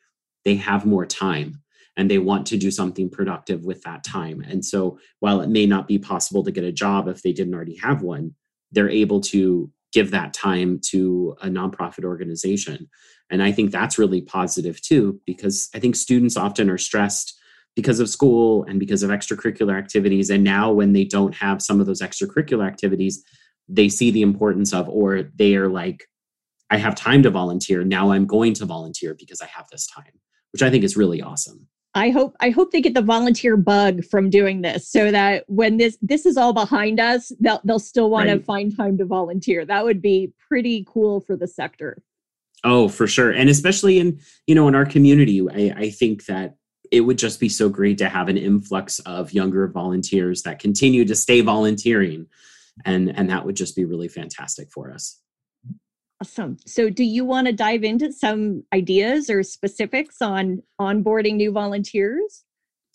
They 0.43 0.55
have 0.55 0.85
more 0.85 1.05
time 1.05 1.61
and 1.95 2.11
they 2.11 2.17
want 2.17 2.45
to 2.47 2.57
do 2.57 2.71
something 2.71 3.09
productive 3.09 3.63
with 3.63 3.81
that 3.83 4.03
time. 4.03 4.41
And 4.41 4.63
so 4.65 4.99
while 5.19 5.39
it 5.41 5.49
may 5.49 5.65
not 5.65 5.87
be 5.87 5.97
possible 5.97 6.43
to 6.43 6.51
get 6.51 6.65
a 6.65 6.71
job 6.71 7.07
if 7.07 7.21
they 7.21 7.31
didn't 7.31 7.53
already 7.53 7.77
have 7.77 8.01
one 8.01 8.35
they're 8.71 8.89
able 8.89 9.19
to 9.19 9.71
give 9.91 10.11
that 10.11 10.33
time 10.33 10.79
to 10.87 11.35
a 11.41 11.47
nonprofit 11.47 12.03
organization. 12.03 12.89
And 13.29 13.43
I 13.43 13.51
think 13.51 13.71
that's 13.71 13.97
really 13.97 14.21
positive 14.21 14.81
too, 14.81 15.19
because 15.25 15.69
I 15.73 15.79
think 15.79 15.95
students 15.95 16.37
often 16.37 16.69
are 16.69 16.77
stressed 16.77 17.35
because 17.75 17.99
of 17.99 18.09
school 18.09 18.63
and 18.65 18.79
because 18.79 19.03
of 19.03 19.09
extracurricular 19.09 19.77
activities. 19.77 20.29
And 20.29 20.43
now, 20.43 20.71
when 20.71 20.93
they 20.93 21.05
don't 21.05 21.35
have 21.35 21.61
some 21.61 21.79
of 21.79 21.85
those 21.85 22.01
extracurricular 22.01 22.67
activities, 22.67 23.23
they 23.67 23.87
see 23.87 24.11
the 24.11 24.23
importance 24.23 24.73
of, 24.73 24.89
or 24.89 25.23
they 25.35 25.55
are 25.55 25.69
like, 25.69 26.07
I 26.71 26.77
have 26.77 26.95
time 26.95 27.23
to 27.23 27.29
volunteer. 27.29 27.83
Now 27.83 28.11
I'm 28.11 28.25
going 28.25 28.53
to 28.55 28.65
volunteer 28.65 29.15
because 29.17 29.41
I 29.41 29.45
have 29.45 29.67
this 29.71 29.87
time, 29.87 30.19
which 30.51 30.61
I 30.61 30.69
think 30.69 30.83
is 30.83 30.97
really 30.97 31.21
awesome. 31.21 31.67
I 31.95 32.11
hope 32.11 32.35
I 32.39 32.51
hope 32.51 32.71
they 32.71 32.81
get 32.81 32.93
the 32.93 33.01
volunteer 33.01 33.57
bug 33.57 34.03
from 34.05 34.29
doing 34.29 34.61
this 34.61 34.87
so 34.87 35.11
that 35.11 35.43
when 35.47 35.77
this 35.77 35.97
this 36.01 36.25
is 36.25 36.37
all 36.37 36.53
behind 36.53 36.99
us, 36.99 37.31
they'll 37.39 37.61
they'll 37.63 37.79
still 37.79 38.09
want 38.09 38.27
right. 38.27 38.35
to 38.35 38.43
find 38.43 38.75
time 38.75 38.97
to 38.99 39.05
volunteer. 39.05 39.65
That 39.65 39.83
would 39.83 40.01
be 40.01 40.31
pretty 40.47 40.85
cool 40.87 41.19
for 41.21 41.35
the 41.35 41.47
sector. 41.47 42.03
Oh, 42.63 42.89
for 42.89 43.07
sure. 43.07 43.31
And 43.31 43.49
especially 43.49 43.99
in, 43.99 44.19
you 44.45 44.53
know, 44.53 44.67
in 44.67 44.75
our 44.75 44.85
community, 44.85 45.41
I, 45.41 45.73
I 45.77 45.89
think 45.89 46.25
that 46.25 46.55
it 46.91 47.01
would 47.01 47.17
just 47.17 47.39
be 47.39 47.49
so 47.49 47.69
great 47.69 47.97
to 47.99 48.09
have 48.09 48.27
an 48.27 48.37
influx 48.37 48.99
of 48.99 49.31
younger 49.31 49.67
volunteers 49.67 50.43
that 50.43 50.59
continue 50.59 51.05
to 51.05 51.15
stay 51.15 51.41
volunteering. 51.41 52.27
And 52.85 53.17
and 53.17 53.29
that 53.29 53.45
would 53.45 53.55
just 53.55 53.75
be 53.75 53.85
really 53.85 54.07
fantastic 54.07 54.71
for 54.71 54.91
us. 54.91 55.19
Awesome. 56.21 56.57
So, 56.65 56.89
do 56.89 57.03
you 57.03 57.23
want 57.23 57.47
to 57.47 57.53
dive 57.53 57.83
into 57.83 58.11
some 58.11 58.63
ideas 58.73 59.29
or 59.29 59.41
specifics 59.41 60.21
on 60.21 60.61
onboarding 60.79 61.35
new 61.35 61.51
volunteers? 61.51 62.43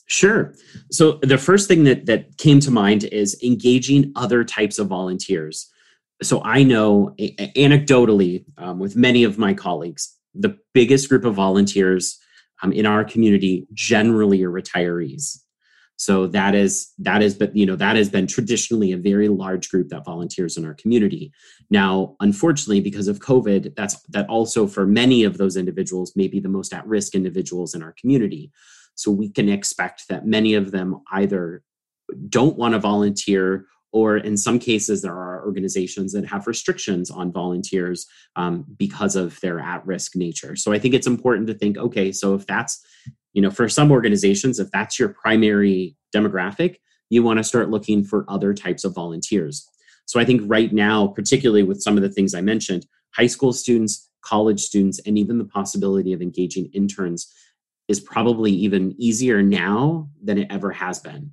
Sure. 0.06 0.54
So, 0.90 1.20
the 1.22 1.38
first 1.38 1.66
thing 1.66 1.84
that, 1.84 2.04
that 2.04 2.36
came 2.36 2.60
to 2.60 2.70
mind 2.70 3.04
is 3.04 3.40
engaging 3.42 4.12
other 4.14 4.44
types 4.44 4.78
of 4.78 4.88
volunteers. 4.88 5.70
So, 6.22 6.42
I 6.44 6.64
know 6.64 7.14
anecdotally 7.18 8.44
um, 8.58 8.78
with 8.78 8.94
many 8.94 9.24
of 9.24 9.38
my 9.38 9.54
colleagues, 9.54 10.14
the 10.34 10.58
biggest 10.74 11.08
group 11.08 11.24
of 11.24 11.34
volunteers 11.34 12.18
um, 12.62 12.72
in 12.72 12.84
our 12.84 13.04
community 13.04 13.66
generally 13.72 14.42
are 14.42 14.50
retirees. 14.50 15.38
So 15.96 16.26
that 16.28 16.54
is 16.54 16.92
that 16.98 17.22
is 17.22 17.34
but 17.34 17.54
you 17.56 17.66
know 17.66 17.76
that 17.76 17.96
has 17.96 18.08
been 18.08 18.26
traditionally 18.26 18.92
a 18.92 18.96
very 18.96 19.28
large 19.28 19.70
group 19.70 19.88
that 19.88 20.04
volunteers 20.04 20.56
in 20.56 20.64
our 20.64 20.74
community. 20.74 21.32
Now, 21.70 22.16
unfortunately, 22.20 22.80
because 22.80 23.08
of 23.08 23.20
COVID, 23.20 23.76
that's 23.76 24.02
that 24.08 24.28
also 24.28 24.66
for 24.66 24.86
many 24.86 25.24
of 25.24 25.38
those 25.38 25.56
individuals 25.56 26.16
may 26.16 26.28
be 26.28 26.40
the 26.40 26.48
most 26.48 26.72
at-risk 26.72 27.14
individuals 27.14 27.74
in 27.74 27.82
our 27.82 27.94
community. 27.98 28.50
So 28.96 29.10
we 29.10 29.28
can 29.28 29.48
expect 29.48 30.08
that 30.08 30.26
many 30.26 30.54
of 30.54 30.72
them 30.72 31.00
either 31.12 31.62
don't 32.28 32.56
want 32.56 32.74
to 32.74 32.80
volunteer 32.80 33.66
or 33.92 34.16
in 34.16 34.36
some 34.36 34.58
cases 34.58 35.00
there 35.00 35.14
are 35.14 35.46
organizations 35.46 36.12
that 36.12 36.26
have 36.26 36.48
restrictions 36.48 37.10
on 37.10 37.32
volunteers 37.32 38.06
um, 38.34 38.64
because 38.76 39.14
of 39.14 39.40
their 39.40 39.58
at-risk 39.58 40.16
nature 40.16 40.54
so 40.54 40.72
i 40.72 40.78
think 40.78 40.94
it's 40.94 41.06
important 41.06 41.46
to 41.46 41.54
think 41.54 41.78
okay 41.78 42.12
so 42.12 42.34
if 42.34 42.46
that's 42.46 42.84
you 43.34 43.42
know 43.42 43.50
for 43.50 43.68
some 43.68 43.92
organizations 43.92 44.58
if 44.58 44.70
that's 44.70 44.98
your 44.98 45.10
primary 45.10 45.96
demographic 46.14 46.76
you 47.10 47.22
want 47.22 47.36
to 47.36 47.44
start 47.44 47.68
looking 47.68 48.02
for 48.02 48.24
other 48.28 48.54
types 48.54 48.82
of 48.82 48.94
volunteers. 48.94 49.68
So 50.06 50.18
i 50.18 50.24
think 50.24 50.42
right 50.44 50.72
now 50.72 51.08
particularly 51.08 51.62
with 51.62 51.82
some 51.82 51.96
of 51.96 52.02
the 52.02 52.08
things 52.08 52.34
i 52.34 52.40
mentioned 52.40 52.86
high 53.14 53.26
school 53.26 53.52
students 53.52 54.10
college 54.22 54.60
students 54.60 54.98
and 55.06 55.18
even 55.18 55.38
the 55.38 55.44
possibility 55.44 56.12
of 56.12 56.22
engaging 56.22 56.70
interns 56.72 57.32
is 57.88 58.00
probably 58.00 58.50
even 58.50 58.94
easier 58.98 59.42
now 59.42 60.08
than 60.22 60.38
it 60.38 60.46
ever 60.48 60.70
has 60.72 60.98
been. 60.98 61.30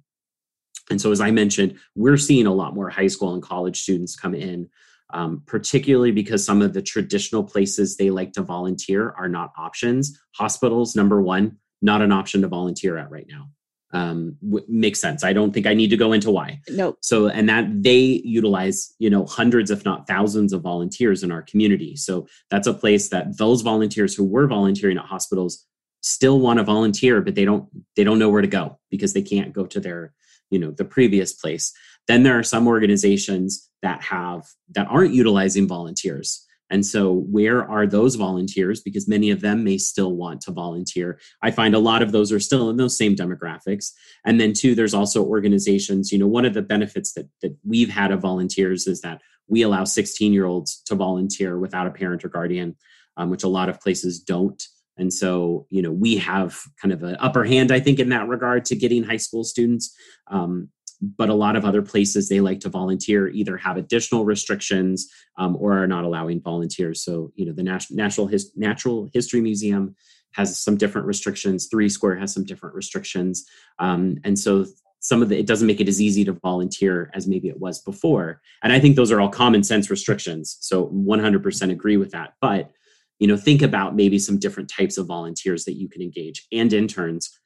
And 0.90 1.00
so 1.00 1.12
as 1.12 1.22
i 1.22 1.32
mentioned 1.32 1.78
we're 1.96 2.18
seeing 2.18 2.48
a 2.48 2.54
lot 2.54 2.76
more 2.76 2.90
high 2.90 3.08
school 3.08 3.34
and 3.34 3.42
college 3.42 3.82
students 3.82 4.16
come 4.16 4.36
in 4.36 4.70
um, 5.14 5.44
particularly 5.46 6.12
because 6.12 6.46
some 6.46 6.62
of 6.62 6.74
the 6.74 6.82
traditional 6.82 7.44
places 7.44 7.98
they 7.98 8.10
like 8.10 8.32
to 8.34 8.42
volunteer 8.42 9.14
are 9.18 9.28
not 9.28 9.52
options. 9.58 10.18
Hospitals 10.36 10.96
number 10.96 11.22
one 11.22 11.58
not 11.82 12.02
an 12.02 12.12
option 12.12 12.42
to 12.42 12.48
volunteer 12.48 12.98
at 12.98 13.12
right 13.12 13.28
now. 13.28 13.50
Um, 13.94 14.38
w- 14.42 14.66
makes 14.70 15.02
sense. 15.02 15.24
I 15.24 15.34
don't 15.34 15.52
think 15.52 15.68
I 15.68 15.74
need 15.74 15.90
to 15.90 15.98
go 15.98 16.14
into 16.14 16.32
why. 16.32 16.62
Nope. 16.70 16.98
So, 17.02 17.28
and 17.28 17.50
that 17.50 17.84
they 17.84 18.00
utilize, 18.24 18.94
you 19.00 19.10
know, 19.10 19.26
hundreds, 19.26 19.70
if 19.70 19.84
not 19.84 20.08
thousands 20.08 20.54
of 20.54 20.62
volunteers 20.62 21.24
in 21.24 21.32
our 21.32 21.42
community. 21.42 21.98
So 21.98 22.28
that's 22.50 22.68
a 22.68 22.74
place 22.74 23.10
that 23.10 23.38
those 23.38 23.62
volunteers 23.62 24.16
who 24.16 24.24
were 24.24 24.48
volunteering 24.48 24.98
at 24.98 25.06
hospitals 25.06 25.66
still 26.02 26.40
want 26.40 26.58
to 26.58 26.64
volunteer, 26.64 27.22
but 27.22 27.36
they 27.36 27.44
don't, 27.44 27.68
they 27.96 28.04
don't 28.04 28.20
know 28.20 28.30
where 28.30 28.42
to 28.42 28.48
go 28.48 28.80
because 28.90 29.14
they 29.14 29.22
can't 29.22 29.54
go 29.54 29.66
to 29.66 29.80
their, 29.80 30.14
you 30.50 30.58
know, 30.58 30.72
the 30.72 30.86
previous 30.86 31.34
place. 31.34 31.74
Then 32.08 32.24
there 32.24 32.40
are 32.40 32.44
some 32.44 32.68
organizations 32.68 33.70
that 33.82 34.02
have 34.04 34.46
that 34.72 34.88
aren't 34.88 35.14
utilizing 35.14 35.68
volunteers 35.68 36.46
and 36.72 36.86
so, 36.86 37.26
where 37.30 37.70
are 37.70 37.86
those 37.86 38.16
volunteers? 38.16 38.80
Because 38.80 39.06
many 39.06 39.30
of 39.30 39.42
them 39.42 39.66
may 39.66 39.78
still 39.78 40.16
want 40.16 40.40
to 40.42 40.52
volunteer. 40.52 41.20
I 41.44 41.52
find 41.52 41.76
a 41.76 41.80
lot 41.80 42.02
of 42.02 42.14
those 42.14 42.32
are 42.32 42.40
still 42.40 42.70
in 42.70 42.78
those 42.78 42.98
same 42.98 43.14
demographics. 43.14 43.92
And 44.26 44.40
then, 44.40 44.54
two, 44.54 44.74
there's 44.74 44.94
also 44.94 45.24
organizations. 45.24 46.14
You 46.14 46.18
know, 46.18 46.28
one 46.28 46.46
of 46.46 46.54
the 46.54 46.62
benefits 46.62 47.12
that, 47.14 47.28
that 47.42 47.58
we've 47.68 47.90
had 47.90 48.12
of 48.12 48.22
volunteers 48.22 48.88
is 48.88 49.02
that 49.02 49.22
we 49.50 49.64
allow 49.64 49.84
16 49.84 50.32
year 50.32 50.46
olds 50.46 50.82
to 50.86 50.96
volunteer 50.96 51.60
without 51.60 51.88
a 51.88 51.92
parent 51.92 52.24
or 52.24 52.30
guardian, 52.30 52.78
um, 53.18 53.30
which 53.30 53.44
a 53.44 53.50
lot 53.50 53.68
of 53.68 53.82
places 53.82 54.22
don't. 54.22 54.64
And 54.98 55.14
so, 55.14 55.68
you 55.70 55.82
know, 55.82 55.92
we 55.92 56.18
have 56.18 56.58
kind 56.82 56.94
of 56.94 57.04
an 57.04 57.18
upper 57.20 57.44
hand, 57.44 57.72
I 57.72 57.82
think, 57.82 58.00
in 58.00 58.10
that 58.10 58.30
regard 58.30 58.64
to 58.66 58.76
getting 58.78 59.04
high 59.04 59.18
school 59.18 59.44
students. 59.44 59.94
Um, 60.28 60.70
but 61.02 61.30
a 61.30 61.34
lot 61.34 61.56
of 61.56 61.66
other 61.66 61.82
places 61.82 62.30
they 62.30 62.40
like 62.40 62.60
to 62.60 62.70
volunteer 62.70 63.28
either 63.30 63.58
have 63.58 63.78
additional 63.78 64.24
restrictions 64.24 65.10
um, 65.38 65.58
or 65.60 65.82
are 65.82 65.88
not 65.88 66.04
allowing 66.04 66.42
volunteers. 66.42 67.04
So 67.04 67.32
you 67.36 67.46
know 67.46 67.54
the 67.54 67.64
national 67.64 67.98
natural, 67.98 68.28
His, 68.28 68.52
natural 68.56 69.10
history 69.14 69.42
museum 69.42 69.96
has 70.34 70.58
some 70.58 70.78
different 70.78 71.08
restrictions 71.08 71.68
three 71.70 71.90
square 71.90 72.16
has 72.16 72.34
some 72.34 72.46
different 72.46 72.76
restrictions 72.76 73.46
um, 73.80 74.18
and 74.24 74.40
so 74.40 74.66
some 75.02 75.24
of 75.24 75.30
the 75.30 75.38
it 75.38 75.48
doesn't 75.48 75.68
make 75.68 75.82
it 75.82 75.88
as 75.88 76.00
easy 76.00 76.24
to 76.24 76.32
volunteer 76.32 77.10
as 77.14 77.28
maybe 77.28 77.50
it 77.50 77.60
was 77.60 77.82
before. 77.82 78.40
And 78.64 78.72
i 78.72 78.80
think 78.80 78.96
those 78.96 79.12
are 79.12 79.20
all 79.20 79.30
common 79.30 79.64
sense 79.64 79.90
restrictions 79.90 80.58
so 80.62 80.88
100% 80.88 81.72
agree 81.72 81.98
with 81.98 82.12
that. 82.12 82.34
But 82.40 82.72
you 83.20 83.28
know 83.28 83.38
think 83.38 83.62
about 83.62 83.96
maybe 83.96 84.20
some 84.20 84.40
different 84.40 84.70
types 84.70 84.98
of 84.98 85.08
volunteers 85.08 85.66
that 85.66 85.78
you 85.78 85.90
can 85.90 86.02
engage 86.02 86.48
and 86.52 86.72
interns 86.74 87.40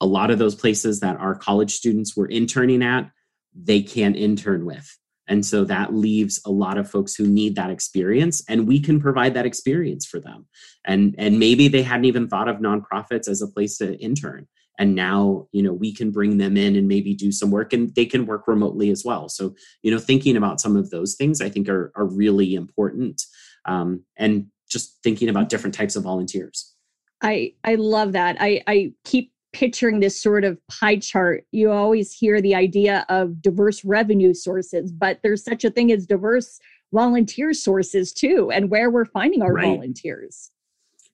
a 0.00 0.06
lot 0.06 0.30
of 0.30 0.38
those 0.38 0.54
places 0.54 1.00
that 1.00 1.16
our 1.16 1.34
college 1.34 1.74
students 1.74 2.16
were 2.16 2.26
interning 2.26 2.82
at, 2.82 3.10
they 3.54 3.82
can't 3.82 4.16
intern 4.16 4.64
with. 4.64 4.96
And 5.28 5.44
so 5.44 5.64
that 5.64 5.94
leaves 5.94 6.40
a 6.46 6.50
lot 6.50 6.78
of 6.78 6.90
folks 6.90 7.14
who 7.14 7.26
need 7.26 7.56
that 7.56 7.70
experience 7.70 8.42
and 8.48 8.66
we 8.66 8.80
can 8.80 9.00
provide 9.00 9.34
that 9.34 9.44
experience 9.44 10.06
for 10.06 10.18
them. 10.18 10.46
And 10.86 11.14
and 11.18 11.38
maybe 11.38 11.68
they 11.68 11.82
hadn't 11.82 12.06
even 12.06 12.28
thought 12.28 12.48
of 12.48 12.56
nonprofits 12.56 13.28
as 13.28 13.42
a 13.42 13.48
place 13.48 13.76
to 13.78 13.98
intern. 13.98 14.48
And 14.78 14.94
now, 14.94 15.48
you 15.52 15.62
know, 15.62 15.72
we 15.72 15.92
can 15.92 16.12
bring 16.12 16.38
them 16.38 16.56
in 16.56 16.76
and 16.76 16.88
maybe 16.88 17.12
do 17.12 17.32
some 17.32 17.50
work 17.50 17.72
and 17.72 17.94
they 17.94 18.06
can 18.06 18.26
work 18.26 18.46
remotely 18.46 18.90
as 18.90 19.04
well. 19.04 19.28
So, 19.28 19.54
you 19.82 19.90
know, 19.90 19.98
thinking 19.98 20.36
about 20.36 20.60
some 20.60 20.76
of 20.76 20.90
those 20.90 21.14
things 21.16 21.40
I 21.40 21.50
think 21.50 21.68
are 21.68 21.92
are 21.94 22.06
really 22.06 22.54
important. 22.54 23.22
Um, 23.66 24.04
and 24.16 24.46
just 24.70 25.02
thinking 25.02 25.28
about 25.28 25.48
different 25.48 25.74
types 25.74 25.96
of 25.96 26.04
volunteers. 26.04 26.74
I 27.20 27.54
I 27.64 27.74
love 27.74 28.12
that. 28.12 28.36
I 28.40 28.62
I 28.66 28.92
keep 29.04 29.32
picturing 29.58 29.98
this 29.98 30.20
sort 30.20 30.44
of 30.44 30.56
pie 30.68 30.98
chart, 30.98 31.44
you 31.50 31.72
always 31.72 32.12
hear 32.12 32.40
the 32.40 32.54
idea 32.54 33.04
of 33.08 33.42
diverse 33.42 33.84
revenue 33.84 34.32
sources, 34.32 34.92
but 34.92 35.18
there's 35.24 35.42
such 35.42 35.64
a 35.64 35.70
thing 35.70 35.90
as 35.90 36.06
diverse 36.06 36.60
volunteer 36.92 37.52
sources 37.52 38.12
too, 38.12 38.52
and 38.52 38.70
where 38.70 38.88
we're 38.88 39.04
finding 39.04 39.42
our 39.42 39.52
right. 39.52 39.64
volunteers. 39.64 40.52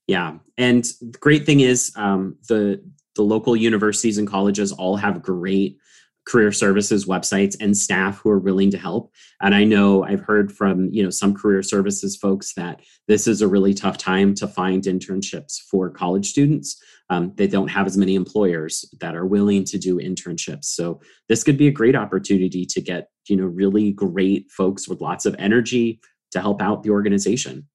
Yeah, 0.07 0.37
and 0.59 0.85
the 1.01 1.19
great 1.19 1.47
thing 1.47 1.61
is 1.61 1.91
um, 1.97 2.37
the 2.49 2.83
the 3.17 3.23
local 3.23 3.57
universities 3.57 4.19
and 4.19 4.29
colleges 4.29 4.73
all 4.73 4.97
have 4.97 5.23
great 5.23 5.79
career 6.27 6.53
services 6.53 7.07
websites 7.07 7.57
and 7.61 7.77
staff 7.77 8.19
who 8.19 8.31
are 8.31 8.39
willing 8.39 8.71
to 8.71 8.79
help. 8.79 9.13
And 9.41 9.55
i 9.55 9.65
know 9.65 10.05
i've 10.05 10.21
heard 10.21 10.51
from 10.53 10.89
you 10.91 11.03
know 11.03 11.11
some 11.11 11.35
career 11.35 11.63
services 11.63 12.17
folks 12.17 12.55
that 12.55 12.81
this 13.09 13.27
is 13.27 13.43
a 13.43 13.49
really 13.49 13.75
tough 13.75 13.99
time 13.99 14.35
to 14.37 14.49
find 14.49 14.83
internships 14.85 15.61
for 15.71 15.91
college 15.91 16.31
students. 16.31 16.81
Um, 17.11 17.33
they 17.37 17.47
don't 17.47 17.69
have 17.69 17.87
as 17.87 17.99
many 17.99 18.15
employers 18.15 18.85
that 19.01 19.15
are 19.15 19.27
willing 19.27 19.65
to 19.65 19.79
do 19.79 19.99
internships. 19.99 20.65
So 20.65 21.01
this 21.29 21.45
could 21.45 21.59
be 21.59 21.69
a 21.69 21.73
great 21.73 21.95
opportunity 21.95 22.65
to 22.65 22.81
get 22.81 23.09
you 23.29 23.37
know 23.37 23.45
really 23.47 23.93
great 23.93 24.51
folks 24.51 24.89
with 24.89 25.01
lots 25.01 25.27
of 25.27 25.37
energy 25.39 26.01
to 26.33 26.41
help 26.41 26.63
out 26.63 26.83
the 26.83 26.91
organization. 26.91 27.69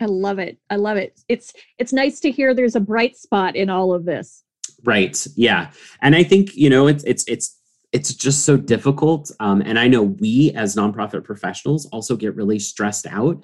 I 0.00 0.06
love 0.06 0.38
it. 0.38 0.58
I 0.70 0.76
love 0.76 0.96
it. 0.96 1.20
It's 1.28 1.52
it's 1.78 1.92
nice 1.92 2.20
to 2.20 2.30
hear 2.30 2.52
there's 2.52 2.76
a 2.76 2.80
bright 2.80 3.16
spot 3.16 3.56
in 3.56 3.70
all 3.70 3.94
of 3.94 4.04
this. 4.04 4.42
Right. 4.84 5.26
Yeah. 5.36 5.70
And 6.02 6.14
i 6.14 6.22
think 6.22 6.54
you 6.54 6.68
know 6.68 6.86
it's 6.86 7.04
it's 7.04 7.24
it's 7.28 7.56
it's 7.94 8.12
just 8.12 8.44
so 8.44 8.58
difficult 8.58 9.30
um, 9.40 9.62
and 9.62 9.78
i 9.78 9.88
know 9.88 10.02
we 10.02 10.52
as 10.54 10.76
nonprofit 10.76 11.24
professionals 11.24 11.86
also 11.86 12.16
get 12.16 12.36
really 12.36 12.58
stressed 12.58 13.06
out 13.06 13.42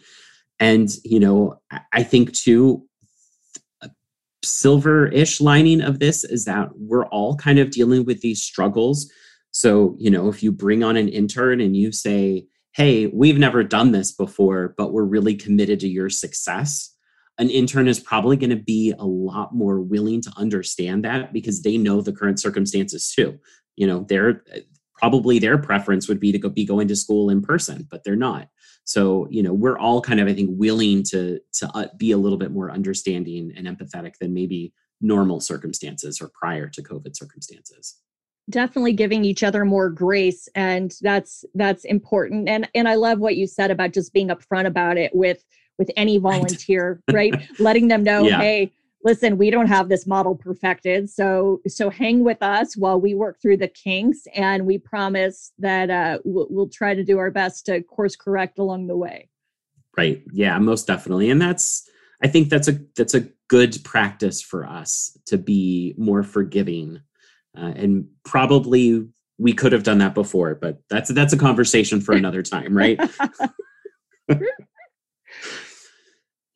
and 0.58 0.90
you 1.04 1.18
know 1.18 1.58
i 1.92 2.02
think 2.02 2.34
too 2.34 2.84
silver-ish 4.44 5.40
lining 5.40 5.80
of 5.80 5.98
this 5.98 6.24
is 6.24 6.44
that 6.44 6.70
we're 6.76 7.06
all 7.06 7.36
kind 7.36 7.58
of 7.58 7.70
dealing 7.70 8.04
with 8.04 8.20
these 8.20 8.42
struggles. 8.42 9.10
So, 9.50 9.96
you 9.98 10.10
know, 10.10 10.28
if 10.28 10.42
you 10.42 10.52
bring 10.52 10.82
on 10.82 10.96
an 10.96 11.08
intern 11.08 11.60
and 11.60 11.76
you 11.76 11.92
say, 11.92 12.46
hey, 12.72 13.06
we've 13.08 13.38
never 13.38 13.64
done 13.64 13.92
this 13.92 14.12
before, 14.12 14.74
but 14.76 14.92
we're 14.92 15.04
really 15.04 15.34
committed 15.34 15.80
to 15.80 15.88
your 15.88 16.08
success, 16.08 16.94
an 17.40 17.48
intern 17.48 17.88
is 17.88 17.98
probably 17.98 18.37
going 18.37 18.50
to 18.50 18.57
be 18.57 18.92
a 18.98 19.07
lot 19.07 19.55
more 19.55 19.81
willing 19.81 20.20
to 20.20 20.33
understand 20.37 21.05
that 21.05 21.33
because 21.33 21.62
they 21.62 21.79
know 21.79 22.03
the 22.03 22.12
current 22.12 22.38
circumstances 22.38 23.11
too. 23.11 23.40
You 23.76 23.87
know, 23.87 24.05
they're 24.09 24.44
probably 24.92 25.38
their 25.38 25.57
preference 25.57 26.07
would 26.07 26.20
be 26.20 26.33
to 26.33 26.38
go 26.38 26.50
be 26.50 26.66
going 26.66 26.87
to 26.88 26.94
school 26.94 27.31
in 27.31 27.40
person, 27.40 27.88
but 27.90 28.05
they're 28.05 28.14
not. 28.14 28.48
So, 28.85 29.26
you 29.31 29.42
know, 29.42 29.55
we're 29.55 29.79
all 29.79 30.03
kind 30.03 30.20
of, 30.20 30.29
I 30.29 30.35
think, 30.35 30.50
willing 30.53 31.03
to 31.05 31.40
to 31.55 31.70
uh, 31.74 31.87
be 31.96 32.11
a 32.11 32.18
little 32.18 32.37
bit 32.37 32.53
more 32.53 32.70
understanding 32.70 33.53
and 33.57 33.66
empathetic 33.66 34.18
than 34.20 34.35
maybe 34.35 34.74
normal 35.00 35.40
circumstances 35.40 36.20
or 36.20 36.31
prior 36.35 36.68
to 36.68 36.83
COVID 36.83 37.16
circumstances. 37.16 37.96
Definitely 38.50 38.92
giving 38.92 39.24
each 39.24 39.42
other 39.42 39.64
more 39.64 39.88
grace, 39.88 40.46
and 40.55 40.92
that's 41.00 41.44
that's 41.55 41.85
important. 41.87 42.50
And 42.50 42.68
and 42.74 42.87
I 42.87 42.96
love 42.96 43.18
what 43.18 43.37
you 43.37 43.46
said 43.46 43.70
about 43.70 43.94
just 43.94 44.12
being 44.12 44.29
upfront 44.29 44.66
about 44.66 44.98
it 44.98 45.14
with 45.14 45.42
with 45.80 45.90
any 45.96 46.18
volunteer, 46.30 47.02
right? 47.10 47.34
Letting 47.58 47.88
them 47.88 48.04
know, 48.04 48.22
yeah. 48.22 48.38
hey, 48.38 48.72
listen 49.02 49.38
we 49.38 49.50
don't 49.50 49.66
have 49.66 49.88
this 49.88 50.06
model 50.06 50.34
perfected 50.34 51.08
so 51.08 51.60
so 51.66 51.88
hang 51.88 52.22
with 52.22 52.42
us 52.42 52.76
while 52.76 53.00
we 53.00 53.14
work 53.14 53.40
through 53.40 53.56
the 53.56 53.68
kinks 53.68 54.26
and 54.34 54.66
we 54.66 54.76
promise 54.76 55.52
that 55.58 55.90
uh, 55.90 56.18
we'll, 56.24 56.46
we'll 56.50 56.68
try 56.68 56.94
to 56.94 57.02
do 57.02 57.18
our 57.18 57.30
best 57.30 57.66
to 57.66 57.82
course 57.82 58.14
correct 58.14 58.58
along 58.58 58.86
the 58.86 58.96
way 58.96 59.28
right 59.96 60.22
yeah 60.32 60.58
most 60.58 60.86
definitely 60.86 61.30
and 61.30 61.40
that's 61.40 61.88
i 62.22 62.28
think 62.28 62.50
that's 62.50 62.68
a 62.68 62.78
that's 62.96 63.14
a 63.14 63.26
good 63.48 63.82
practice 63.84 64.42
for 64.42 64.66
us 64.66 65.16
to 65.26 65.38
be 65.38 65.94
more 65.96 66.22
forgiving 66.22 67.00
uh, 67.56 67.72
and 67.74 68.06
probably 68.24 69.08
we 69.38 69.54
could 69.54 69.72
have 69.72 69.82
done 69.82 69.98
that 69.98 70.14
before 70.14 70.54
but 70.54 70.82
that's 70.90 71.10
that's 71.14 71.32
a 71.32 71.38
conversation 71.38 72.02
for 72.02 72.14
another 72.14 72.42
time 72.42 72.76
right 72.76 73.00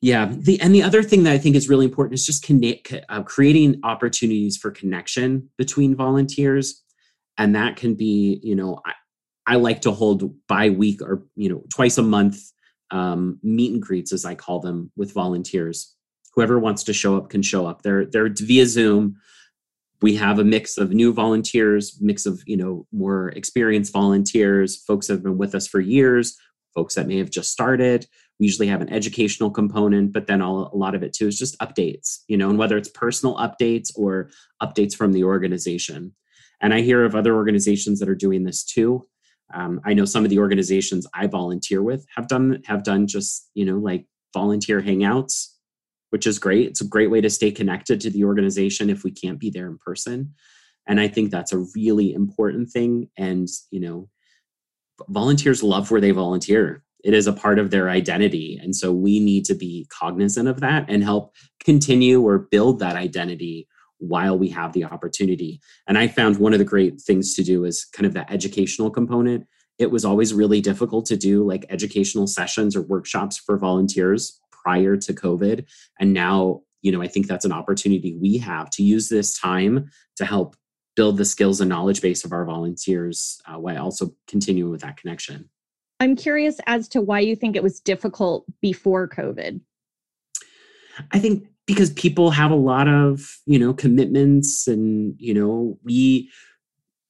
Yeah, 0.05 0.31
the 0.31 0.61
and 0.61 0.75
the 0.75 0.83
other 0.83 1.01
thing 1.01 1.23
that 1.23 1.33
I 1.33 1.39
think 1.39 1.55
is 1.55 1.67
really 1.67 1.85
important 1.85 2.13
is 2.13 2.27
just 2.27 2.43
connect, 2.43 2.93
uh, 3.09 3.23
creating 3.23 3.79
opportunities 3.81 4.55
for 4.55 4.69
connection 4.69 5.49
between 5.57 5.95
volunteers, 5.95 6.83
and 7.39 7.55
that 7.55 7.75
can 7.75 7.95
be, 7.95 8.39
you 8.43 8.55
know, 8.55 8.79
I, 8.85 8.93
I 9.47 9.55
like 9.55 9.81
to 9.81 9.91
hold 9.91 10.31
bi 10.47 10.69
week 10.69 11.01
or 11.01 11.23
you 11.35 11.49
know 11.49 11.63
twice 11.73 11.97
a 11.97 12.03
month 12.03 12.37
um, 12.91 13.39
meet 13.41 13.73
and 13.73 13.81
greets, 13.81 14.13
as 14.13 14.25
I 14.25 14.35
call 14.35 14.59
them, 14.59 14.91
with 14.95 15.11
volunteers. 15.11 15.95
Whoever 16.35 16.59
wants 16.59 16.83
to 16.83 16.93
show 16.93 17.17
up 17.17 17.31
can 17.31 17.41
show 17.41 17.65
up. 17.65 17.81
They're 17.81 18.05
they're 18.05 18.29
via 18.29 18.67
Zoom. 18.67 19.15
We 20.03 20.17
have 20.17 20.37
a 20.37 20.43
mix 20.43 20.77
of 20.77 20.91
new 20.91 21.13
volunteers, 21.13 21.97
mix 21.99 22.27
of 22.27 22.43
you 22.45 22.57
know 22.57 22.85
more 22.91 23.29
experienced 23.29 23.91
volunteers, 23.91 24.83
folks 24.83 25.07
that 25.07 25.13
have 25.13 25.23
been 25.23 25.39
with 25.39 25.55
us 25.55 25.67
for 25.67 25.79
years, 25.79 26.37
folks 26.75 26.93
that 26.93 27.07
may 27.07 27.17
have 27.17 27.31
just 27.31 27.51
started 27.51 28.05
we 28.39 28.45
usually 28.45 28.67
have 28.67 28.81
an 28.81 28.91
educational 28.91 29.49
component 29.49 30.11
but 30.11 30.27
then 30.27 30.41
all, 30.41 30.69
a 30.73 30.77
lot 30.77 30.95
of 30.95 31.03
it 31.03 31.13
too 31.13 31.27
is 31.27 31.37
just 31.37 31.57
updates 31.59 32.19
you 32.27 32.37
know 32.37 32.49
and 32.49 32.59
whether 32.59 32.77
it's 32.77 32.89
personal 32.89 33.35
updates 33.37 33.91
or 33.95 34.29
updates 34.61 34.95
from 34.95 35.11
the 35.11 35.23
organization. 35.23 36.13
And 36.61 36.73
i 36.73 36.81
hear 36.81 37.03
of 37.03 37.15
other 37.15 37.35
organizations 37.35 37.99
that 37.99 38.09
are 38.09 38.15
doing 38.15 38.43
this 38.43 38.63
too. 38.63 39.07
Um, 39.53 39.81
i 39.85 39.93
know 39.93 40.05
some 40.05 40.23
of 40.23 40.29
the 40.29 40.39
organizations 40.39 41.07
i 41.13 41.27
volunteer 41.27 41.83
with 41.83 42.05
have 42.15 42.27
done 42.27 42.61
have 42.65 42.83
done 42.83 43.07
just 43.07 43.49
you 43.53 43.65
know 43.65 43.77
like 43.77 44.05
volunteer 44.33 44.81
hangouts 44.81 45.49
which 46.11 46.27
is 46.27 46.39
great. 46.39 46.69
It's 46.69 46.79
a 46.79 46.87
great 46.87 47.11
way 47.11 47.19
to 47.19 47.29
stay 47.29 47.51
connected 47.51 47.99
to 47.99 48.09
the 48.09 48.23
organization 48.23 48.89
if 48.89 49.03
we 49.03 49.11
can't 49.11 49.37
be 49.37 49.49
there 49.49 49.67
in 49.67 49.77
person. 49.77 50.33
And 50.87 50.97
i 50.99 51.09
think 51.09 51.29
that's 51.29 51.51
a 51.51 51.65
really 51.75 52.13
important 52.13 52.69
thing. 52.69 53.09
And 53.17 53.49
you 53.69 53.81
know 53.81 54.09
volunteers 55.09 55.61
love 55.61 55.91
where 55.91 55.99
they 55.99 56.11
volunteer 56.11 56.84
it 57.05 57.13
is 57.13 57.27
a 57.27 57.33
part 57.33 57.59
of 57.59 57.69
their 57.69 57.89
identity. 57.89 58.59
And 58.61 58.75
so 58.75 58.91
we 58.91 59.19
need 59.19 59.45
to 59.45 59.53
be 59.53 59.87
cognizant 59.89 60.49
of 60.49 60.59
that 60.61 60.85
and 60.89 61.03
help 61.03 61.35
continue 61.63 62.21
or 62.21 62.39
build 62.39 62.79
that 62.79 62.95
identity 62.95 63.67
while 63.99 64.37
we 64.37 64.49
have 64.49 64.73
the 64.73 64.83
opportunity. 64.83 65.61
And 65.87 65.97
i 65.97 66.07
found 66.07 66.37
one 66.37 66.51
of 66.51 66.59
the 66.59 66.65
great 66.65 66.99
things 66.99 67.35
to 67.35 67.43
do 67.43 67.63
is 67.63 67.85
kind 67.85 68.05
of 68.07 68.13
the 68.13 68.29
educational 68.31 68.89
component. 68.89 69.45
It 69.77 69.91
was 69.91 70.03
always 70.03 70.33
really 70.33 70.61
difficult 70.61 71.05
to 71.07 71.15
do 71.15 71.45
like 71.45 71.65
educational 71.69 72.27
sessions 72.27 72.75
or 72.75 72.81
workshops 72.81 73.37
for 73.37 73.57
volunteers 73.57 74.39
prior 74.51 74.97
to 74.97 75.13
covid. 75.13 75.65
And 75.99 76.11
now 76.11 76.61
you 76.81 76.91
know 76.91 77.01
i 77.01 77.07
think 77.07 77.25
that's 77.27 77.45
an 77.45 77.51
opportunity 77.51 78.15
we 78.21 78.37
have 78.37 78.69
to 78.69 78.83
use 78.83 79.09
this 79.09 79.37
time 79.39 79.89
to 80.17 80.23
help 80.23 80.55
build 80.95 81.17
the 81.17 81.25
skills 81.25 81.59
and 81.59 81.67
knowledge 81.67 81.99
base 81.99 82.23
of 82.23 82.31
our 82.31 82.45
volunteers 82.45 83.41
uh, 83.47 83.57
while 83.57 83.83
also 83.83 84.11
continuing 84.27 84.71
with 84.71 84.81
that 84.81 84.95
connection 84.95 85.49
I'm 85.99 86.15
curious 86.15 86.59
as 86.65 86.87
to 86.89 87.01
why 87.01 87.19
you 87.21 87.35
think 87.35 87.55
it 87.55 87.63
was 87.63 87.79
difficult 87.79 88.45
before 88.61 89.07
COVID. 89.07 89.61
I 91.11 91.19
think 91.19 91.47
because 91.65 91.91
people 91.91 92.31
have 92.31 92.51
a 92.51 92.55
lot 92.55 92.87
of 92.87 93.37
you 93.45 93.59
know 93.59 93.73
commitments 93.73 94.67
and 94.67 95.15
you 95.17 95.33
know 95.33 95.77
we 95.83 96.29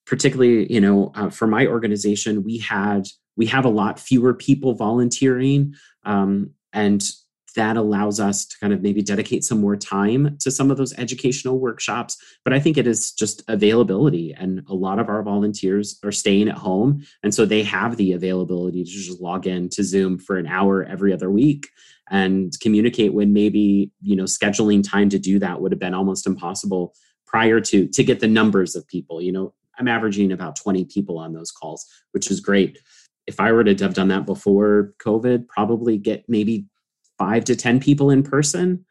particularly 0.05 0.71
you 0.71 0.81
know 0.81 1.11
uh, 1.15 1.29
for 1.29 1.47
my 1.47 1.65
organization 1.67 2.43
we 2.43 2.57
had 2.57 3.07
we 3.35 3.45
have 3.45 3.65
a 3.65 3.69
lot 3.69 3.99
fewer 3.99 4.33
people 4.33 4.73
volunteering 4.73 5.75
um, 6.03 6.51
and 6.73 7.11
that 7.55 7.77
allows 7.77 8.19
us 8.19 8.45
to 8.45 8.57
kind 8.59 8.73
of 8.73 8.81
maybe 8.81 9.01
dedicate 9.01 9.43
some 9.43 9.59
more 9.59 9.75
time 9.75 10.37
to 10.39 10.51
some 10.51 10.71
of 10.71 10.77
those 10.77 10.93
educational 10.97 11.59
workshops. 11.59 12.17
But 12.43 12.53
i 12.53 12.59
think 12.59 12.77
it 12.77 12.87
is 12.87 13.11
just 13.11 13.43
availability 13.47 14.33
and 14.33 14.63
a 14.67 14.73
lot 14.73 14.99
of 14.99 15.09
our 15.09 15.23
volunteers 15.23 15.99
are 16.03 16.11
staying 16.11 16.47
at 16.47 16.57
home 16.57 17.05
and 17.23 17.33
so 17.33 17.45
they 17.45 17.63
have 17.63 17.97
the 17.97 18.13
availability 18.13 18.83
to 18.83 18.89
just 18.89 19.21
log 19.21 19.47
in 19.47 19.69
to 19.69 19.83
zoom 19.83 20.17
for 20.17 20.37
an 20.37 20.47
hour 20.47 20.83
every 20.83 21.13
other 21.13 21.29
week 21.31 21.69
and 22.09 22.53
communicate 22.59 23.13
when 23.13 23.33
maybe 23.33 23.91
you 24.01 24.15
know 24.15 24.23
scheduling 24.23 24.87
time 24.87 25.09
to 25.09 25.19
do 25.19 25.39
that 25.39 25.61
would 25.61 25.71
have 25.71 25.79
been 25.79 25.93
almost 25.93 26.27
impossible 26.27 26.93
prior 27.25 27.59
to 27.59 27.87
to 27.87 28.03
get 28.03 28.19
the 28.19 28.27
numbers 28.27 28.75
of 28.75 28.87
people. 28.87 29.21
You 29.21 29.31
know 29.31 29.53
i'm 29.77 29.87
averaging 29.87 30.31
about 30.31 30.55
20 30.55 30.85
people 30.85 31.17
on 31.17 31.33
those 31.33 31.51
calls 31.51 31.85
which 32.11 32.29
is 32.29 32.39
great. 32.39 32.79
If 33.27 33.39
i 33.39 33.51
were 33.51 33.63
to 33.63 33.75
have 33.83 33.93
done 33.93 34.09
that 34.09 34.25
before 34.25 34.93
covid 35.03 35.47
probably 35.47 35.97
get 35.97 36.25
maybe 36.27 36.67
five 37.17 37.45
to 37.45 37.55
ten 37.55 37.79
people 37.79 38.09
in 38.09 38.23
person. 38.23 38.85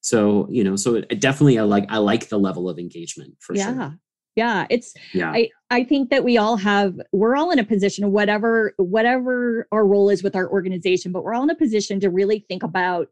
So 0.00 0.46
you 0.50 0.62
know 0.64 0.76
so 0.76 0.96
it, 0.96 1.20
definitely 1.20 1.58
i 1.58 1.62
like 1.62 1.84
i 1.88 1.98
like 1.98 2.28
the 2.28 2.38
level 2.38 2.68
of 2.68 2.78
engagement 2.78 3.34
for 3.40 3.54
yeah. 3.54 3.74
sure. 3.74 3.98
Yeah. 4.36 4.66
It's 4.70 4.94
yeah. 5.12 5.32
I 5.32 5.50
i 5.70 5.82
think 5.82 6.10
that 6.10 6.22
we 6.22 6.38
all 6.38 6.56
have 6.56 6.94
we're 7.12 7.36
all 7.36 7.50
in 7.50 7.58
a 7.58 7.64
position 7.64 8.12
whatever 8.12 8.72
whatever 8.76 9.66
our 9.72 9.84
role 9.84 10.08
is 10.08 10.22
with 10.22 10.36
our 10.36 10.48
organization 10.48 11.10
but 11.10 11.24
we're 11.24 11.34
all 11.34 11.42
in 11.42 11.50
a 11.50 11.56
position 11.56 11.98
to 12.00 12.10
really 12.10 12.44
think 12.48 12.62
about 12.62 13.08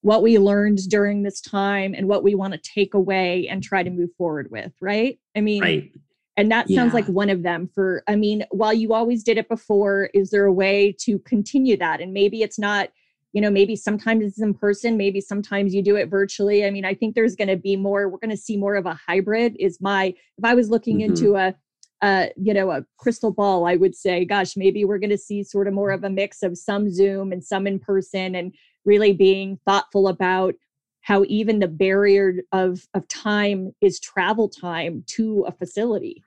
what 0.00 0.22
we 0.22 0.38
learned 0.38 0.78
during 0.88 1.22
this 1.22 1.42
time 1.42 1.94
and 1.94 2.08
what 2.08 2.24
we 2.24 2.34
want 2.34 2.54
to 2.54 2.58
take 2.74 2.94
away 2.94 3.46
and 3.46 3.62
try 3.62 3.82
to 3.82 3.90
move 3.90 4.08
forward 4.16 4.50
with 4.50 4.72
right? 4.80 5.18
I 5.36 5.42
mean 5.42 5.62
right. 5.62 5.92
and 6.38 6.50
that 6.50 6.70
sounds 6.70 6.92
Yeah. 6.92 6.94
like 6.94 7.06
one 7.06 7.28
of 7.28 7.42
them 7.42 7.68
for 7.74 8.02
i 8.08 8.16
mean 8.16 8.46
while 8.50 8.72
you 8.72 8.94
always 8.94 9.22
did 9.22 9.36
it 9.36 9.50
before 9.50 10.08
is 10.14 10.30
there 10.30 10.46
a 10.46 10.52
way 10.52 10.96
to 11.00 11.18
continue 11.18 11.76
that? 11.76 12.00
And 12.00 12.14
maybe 12.14 12.42
it's 12.42 12.58
not 12.58 12.88
you 13.32 13.40
know 13.40 13.50
maybe 13.50 13.76
sometimes 13.76 14.24
it's 14.24 14.40
in 14.40 14.54
person 14.54 14.96
maybe 14.96 15.20
sometimes 15.20 15.74
you 15.74 15.82
do 15.82 15.96
it 15.96 16.08
virtually. 16.08 16.64
I 16.64 16.70
mean 16.70 16.84
i 16.84 16.94
think 16.94 17.14
there's 17.14 17.36
going 17.36 17.48
to 17.48 17.56
be 17.56 17.76
more 17.76 18.08
we're 18.08 18.18
going 18.18 18.30
to 18.30 18.36
see 18.36 18.56
more 18.56 18.74
of 18.76 18.86
a 18.86 18.94
hybrid 18.94 19.56
is 19.58 19.80
my 19.80 20.06
if 20.38 20.44
i 20.44 20.54
was 20.54 20.70
looking 20.70 20.98
Mhm. 20.98 21.04
into 21.04 21.36
a 21.36 21.54
uh, 22.02 22.26
you 22.36 22.54
know 22.54 22.70
a 22.70 22.82
crystal 22.96 23.30
ball 23.30 23.66
i 23.66 23.76
would 23.76 23.94
say 23.94 24.24
gosh 24.24 24.56
maybe 24.56 24.86
we're 24.86 24.98
going 24.98 25.10
to 25.10 25.18
see 25.18 25.42
sort 25.44 25.68
of 25.68 25.74
more 25.74 25.90
of 25.90 26.02
a 26.02 26.08
mix 26.08 26.42
of 26.42 26.56
some 26.56 26.90
zoom 26.90 27.30
and 27.30 27.44
some 27.44 27.66
in 27.66 27.78
person 27.78 28.34
and 28.34 28.54
really 28.86 29.12
being 29.12 29.58
thoughtful 29.66 30.08
about 30.08 30.54
how 31.02 31.24
even 31.28 31.58
the 31.58 31.68
barrier 31.68 32.36
of 32.52 32.86
of 32.94 33.06
time 33.08 33.72
is 33.82 34.00
travel 34.00 34.48
time 34.48 35.04
to 35.06 35.44
a 35.46 35.52
facility. 35.52 36.22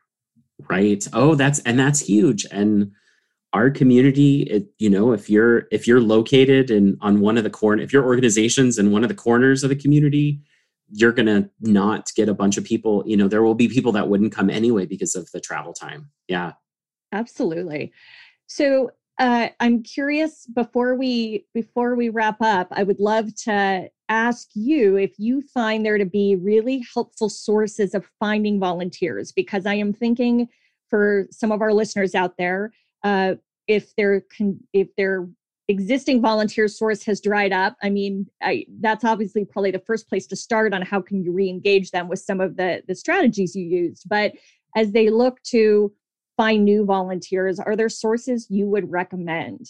Right. 0.70 1.08
Oh 1.14 1.36
that's 1.36 1.60
and 1.60 1.80
that's 1.80 2.00
huge. 2.00 2.46
And 2.52 2.92
our 3.54 3.70
community 3.70 4.44
it, 4.44 4.66
you 4.80 4.90
know 4.90 5.14
if 5.14 5.30
you're 5.30 5.68
if 5.72 5.88
you're 5.88 6.02
located 6.02 6.72
in 6.72 6.98
on 7.02 7.22
one 7.22 7.38
of 7.38 7.44
the 7.44 7.50
corner 7.50 7.82
if 7.82 7.94
your 7.94 8.04
organization's 8.04 8.78
in 8.78 8.92
one 8.92 9.04
of 9.04 9.10
the 9.10 9.16
corners 9.16 9.64
of 9.64 9.70
the 9.70 9.76
community 9.76 10.42
you're 10.92 11.12
gonna 11.12 11.50
not 11.62 12.12
get 12.16 12.28
a 12.28 12.34
bunch 12.34 12.58
of 12.58 12.64
people 12.64 13.04
you 13.06 13.16
know 13.16 13.28
there 13.28 13.44
will 13.44 13.56
be 13.56 13.68
people 13.68 13.92
that 13.92 14.10
wouldn't 14.10 14.34
come 14.34 14.50
anyway 14.50 14.86
because 14.86 15.16
of 15.16 15.30
the 15.32 15.40
travel 15.40 15.72
time 15.74 16.10
yeah 16.28 16.54
Absolutely. 17.14 17.94
So 18.48 18.92
uh, 19.20 19.50
I'm 19.60 19.84
curious 19.84 20.48
before 20.48 20.96
we 20.96 21.46
before 21.54 21.96
we 21.96 22.10
wrap 22.10 22.38
up, 22.42 22.68
I 22.72 22.84
would 22.84 23.00
love 23.00 23.34
to 23.44 23.90
ask 24.10 24.50
you 24.56 24.98
if 24.98 25.14
you 25.18 25.44
find 25.54 25.86
there 25.86 26.00
to 26.00 26.06
be 26.06 26.36
really 26.36 26.84
helpful 26.94 27.30
sources 27.30 27.94
of 27.94 28.10
finding 28.20 28.60
volunteers 28.60 29.32
because 29.32 29.66
I 29.66 29.76
am 29.76 29.94
thinking 29.94 30.50
for 30.90 31.28
some 31.32 31.52
of 31.52 31.62
our 31.62 31.72
listeners 31.72 32.16
out 32.16 32.38
there, 32.38 32.74
uh, 33.04 33.36
if 33.68 33.96
their 33.96 34.22
con- 34.36 34.60
if 34.74 34.96
their 34.96 35.28
existing 35.68 36.22
volunteer 36.22 36.68
source 36.68 37.04
has 37.04 37.22
dried 37.22 37.54
up, 37.54 37.76
I 37.82 37.90
mean, 37.90 38.28
I, 38.42 38.66
that's 38.82 39.04
obviously 39.04 39.46
probably 39.46 39.72
the 39.72 39.80
first 39.80 40.10
place 40.10 40.28
to 40.28 40.36
start 40.36 40.74
on 40.74 40.82
how 40.82 41.02
can 41.02 41.24
you 41.24 41.32
re-engage 41.32 41.92
them 41.92 42.08
with 42.08 42.20
some 42.20 42.42
of 42.42 42.58
the 42.58 42.84
the 42.88 42.96
strategies 42.96 43.56
you 43.56 43.66
used. 43.66 44.08
But 44.08 44.34
as 44.76 44.92
they 44.92 45.10
look 45.10 45.42
to 45.44 45.94
find 46.36 46.66
new 46.66 46.84
volunteers 46.84 47.60
are 47.60 47.76
there 47.76 47.90
sources 47.90 48.48
you 48.50 48.68
would 48.68 48.92
recommend? 48.92 49.70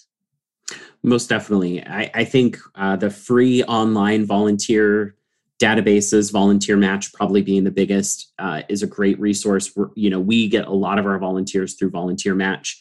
Most 1.03 1.27
definitely. 1.27 1.85
I, 1.85 2.09
I 2.13 2.23
think 2.23 2.57
uh, 2.75 2.95
the 2.95 3.09
free 3.09 3.63
online 3.63 4.25
volunteer 4.25 5.15
databases 5.61 6.31
VolunteerMatch 6.31 7.13
probably 7.13 7.41
being 7.41 7.63
the 7.63 7.71
biggest 7.71 8.33
uh, 8.39 8.63
is 8.69 8.81
a 8.81 8.87
great 8.87 9.19
resource. 9.19 9.71
You 9.95 10.09
know 10.09 10.19
we 10.19 10.47
get 10.47 10.67
a 10.67 10.73
lot 10.73 10.99
of 10.99 11.05
our 11.05 11.19
volunteers 11.19 11.75
through 11.75 11.91
VolunteerMatch 11.91 12.75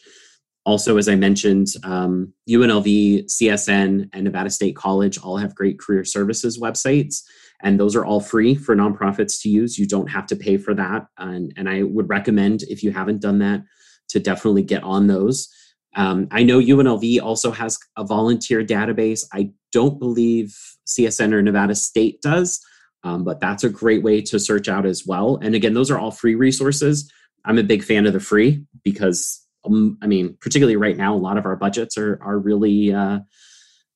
also 0.64 0.96
as 0.96 1.08
i 1.08 1.14
mentioned 1.14 1.68
um, 1.84 2.32
UNLV 2.48 3.24
CSN 3.26 4.08
and 4.12 4.24
nevada 4.24 4.50
state 4.50 4.76
college 4.76 5.18
all 5.18 5.36
have 5.36 5.54
great 5.54 5.78
career 5.78 6.04
services 6.04 6.58
websites 6.58 7.22
and 7.62 7.78
those 7.78 7.94
are 7.94 8.04
all 8.04 8.20
free 8.20 8.54
for 8.54 8.74
nonprofits 8.74 9.40
to 9.42 9.48
use 9.48 9.78
you 9.78 9.86
don't 9.86 10.10
have 10.10 10.26
to 10.26 10.36
pay 10.36 10.56
for 10.56 10.74
that 10.74 11.06
and, 11.18 11.52
and 11.56 11.68
i 11.68 11.82
would 11.82 12.08
recommend 12.08 12.62
if 12.64 12.82
you 12.82 12.92
haven't 12.92 13.20
done 13.20 13.38
that 13.38 13.62
to 14.08 14.20
definitely 14.20 14.62
get 14.62 14.82
on 14.82 15.06
those 15.06 15.48
um, 15.94 16.28
I 16.30 16.42
know 16.42 16.58
UNLV 16.58 17.20
also 17.22 17.50
has 17.50 17.78
a 17.96 18.04
volunteer 18.04 18.64
database. 18.64 19.24
I 19.32 19.50
don't 19.72 19.98
believe 19.98 20.56
CSN 20.86 21.32
or 21.32 21.42
Nevada 21.42 21.74
State 21.74 22.22
does, 22.22 22.60
um, 23.04 23.24
but 23.24 23.40
that's 23.40 23.64
a 23.64 23.68
great 23.68 24.02
way 24.02 24.22
to 24.22 24.38
search 24.38 24.68
out 24.68 24.86
as 24.86 25.06
well. 25.06 25.38
And 25.42 25.54
again, 25.54 25.74
those 25.74 25.90
are 25.90 25.98
all 25.98 26.10
free 26.10 26.34
resources. 26.34 27.10
I'm 27.44 27.58
a 27.58 27.62
big 27.62 27.82
fan 27.82 28.06
of 28.06 28.12
the 28.12 28.20
free 28.20 28.64
because, 28.84 29.41
um, 29.64 29.98
I 30.02 30.06
mean, 30.06 30.36
particularly 30.40 30.76
right 30.76 30.96
now, 30.96 31.14
a 31.14 31.16
lot 31.16 31.38
of 31.38 31.46
our 31.46 31.56
budgets 31.56 31.96
are 31.96 32.18
are 32.22 32.38
really, 32.38 32.92
uh, 32.92 33.20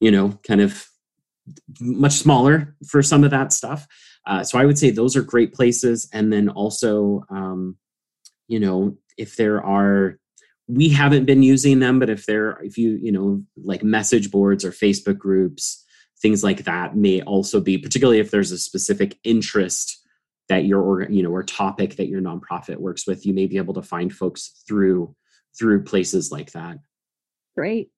you 0.00 0.10
know, 0.10 0.38
kind 0.46 0.60
of 0.60 0.86
much 1.80 2.12
smaller 2.12 2.76
for 2.88 3.02
some 3.02 3.24
of 3.24 3.30
that 3.30 3.52
stuff. 3.52 3.86
Uh, 4.26 4.42
so 4.42 4.58
I 4.58 4.64
would 4.64 4.78
say 4.78 4.90
those 4.90 5.16
are 5.16 5.22
great 5.22 5.54
places. 5.54 6.08
And 6.12 6.32
then 6.32 6.48
also, 6.48 7.24
um, 7.30 7.76
you 8.48 8.58
know, 8.58 8.96
if 9.16 9.36
there 9.36 9.64
are 9.64 10.18
we 10.68 10.88
haven't 10.88 11.26
been 11.26 11.42
using 11.42 11.78
them 11.78 11.98
but 11.98 12.10
if 12.10 12.26
there 12.26 12.58
if 12.62 12.76
you 12.76 12.98
you 13.00 13.12
know 13.12 13.42
like 13.56 13.82
message 13.82 14.30
boards 14.30 14.64
or 14.64 14.70
facebook 14.70 15.18
groups 15.18 15.84
things 16.20 16.42
like 16.42 16.64
that 16.64 16.96
may 16.96 17.22
also 17.22 17.60
be 17.60 17.78
particularly 17.78 18.18
if 18.18 18.30
there's 18.30 18.50
a 18.50 18.58
specific 18.58 19.18
interest 19.22 20.04
that 20.48 20.64
your 20.64 21.08
you 21.10 21.22
know 21.22 21.30
or 21.30 21.42
topic 21.42 21.96
that 21.96 22.08
your 22.08 22.20
nonprofit 22.20 22.78
works 22.78 23.06
with 23.06 23.24
you 23.24 23.32
may 23.32 23.46
be 23.46 23.58
able 23.58 23.74
to 23.74 23.82
find 23.82 24.12
folks 24.12 24.62
through 24.66 25.14
through 25.58 25.82
places 25.82 26.30
like 26.30 26.52
that 26.52 26.78
great 27.56 27.90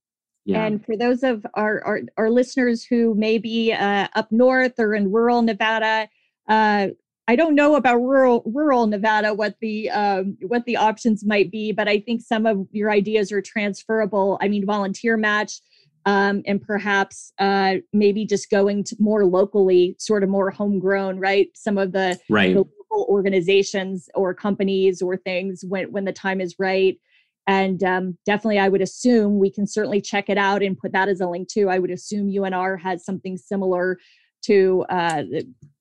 yeah 0.45 0.65
and 0.65 0.85
for 0.85 0.97
those 0.97 1.23
of 1.23 1.45
our 1.55 1.83
our, 1.85 2.01
our 2.17 2.31
listeners 2.31 2.85
who 2.85 3.15
may 3.15 3.39
be 3.39 3.73
uh, 3.73 4.09
up 4.15 4.31
north 4.31 4.75
or 4.79 4.95
in 4.95 5.11
rural 5.11 5.43
nevada 5.43 6.09
uh, 6.49 6.89
I 7.29 7.37
don't 7.37 7.55
know 7.55 7.77
about 7.77 7.99
rural 7.99 8.43
rural 8.47 8.87
Nevada 8.87 9.35
what 9.35 9.57
the 9.61 9.91
um, 9.91 10.39
what 10.41 10.65
the 10.65 10.79
options 10.79 11.27
might 11.27 11.51
be, 11.51 11.73
but 11.73 11.87
I 11.87 12.01
think 12.01 12.23
some 12.23 12.47
of 12.47 12.67
your 12.73 12.91
ideas 12.91 13.31
are 13.31 13.43
transferable. 13.43 14.39
I 14.41 14.49
mean, 14.49 14.67
VolunteerMatch, 14.67 15.61
um, 16.07 16.43
and 16.47 16.61
perhaps 16.63 17.35
uh, 17.39 17.75
maybe 17.93 18.25
just 18.25 18.49
going 18.49 18.83
to 18.85 18.97
more 18.99 19.27
locally, 19.27 19.95
sort 19.99 20.23
of 20.23 20.31
more 20.31 20.51
homegrown, 20.51 21.19
right? 21.19 21.49
Some 21.55 21.77
of 21.77 21.93
the, 21.93 22.19
right 22.31 22.55
the 22.55 22.61
local 22.61 23.07
organizations 23.11 24.09
or 24.15 24.33
companies 24.33 25.03
or 25.03 25.19
things 25.19 25.63
when 25.69 25.93
when 25.93 26.07
the 26.07 26.15
time 26.15 26.41
is 26.41 26.55
right. 26.59 26.99
And 27.49 27.83
um, 27.83 28.19
definitely, 28.27 28.59
I 28.59 28.69
would 28.69 28.83
assume 28.83 29.39
we 29.39 29.51
can 29.51 29.67
certainly 29.67 30.03
check 30.03 30.29
it 30.29 30.37
out 30.39 30.63
and 30.63 30.79
put 30.79 30.93
that 30.93 31.09
as 31.09 31.21
a 31.21 31.27
link 31.27 31.49
too. 31.49 31.71
I 31.71 31.79
would 31.79 31.91
assume 31.91 32.31
UNR 32.31 32.79
has 32.81 33.05
something 33.05 33.39
similar 33.39 33.99
to 34.43 34.85
uh, 34.91 35.23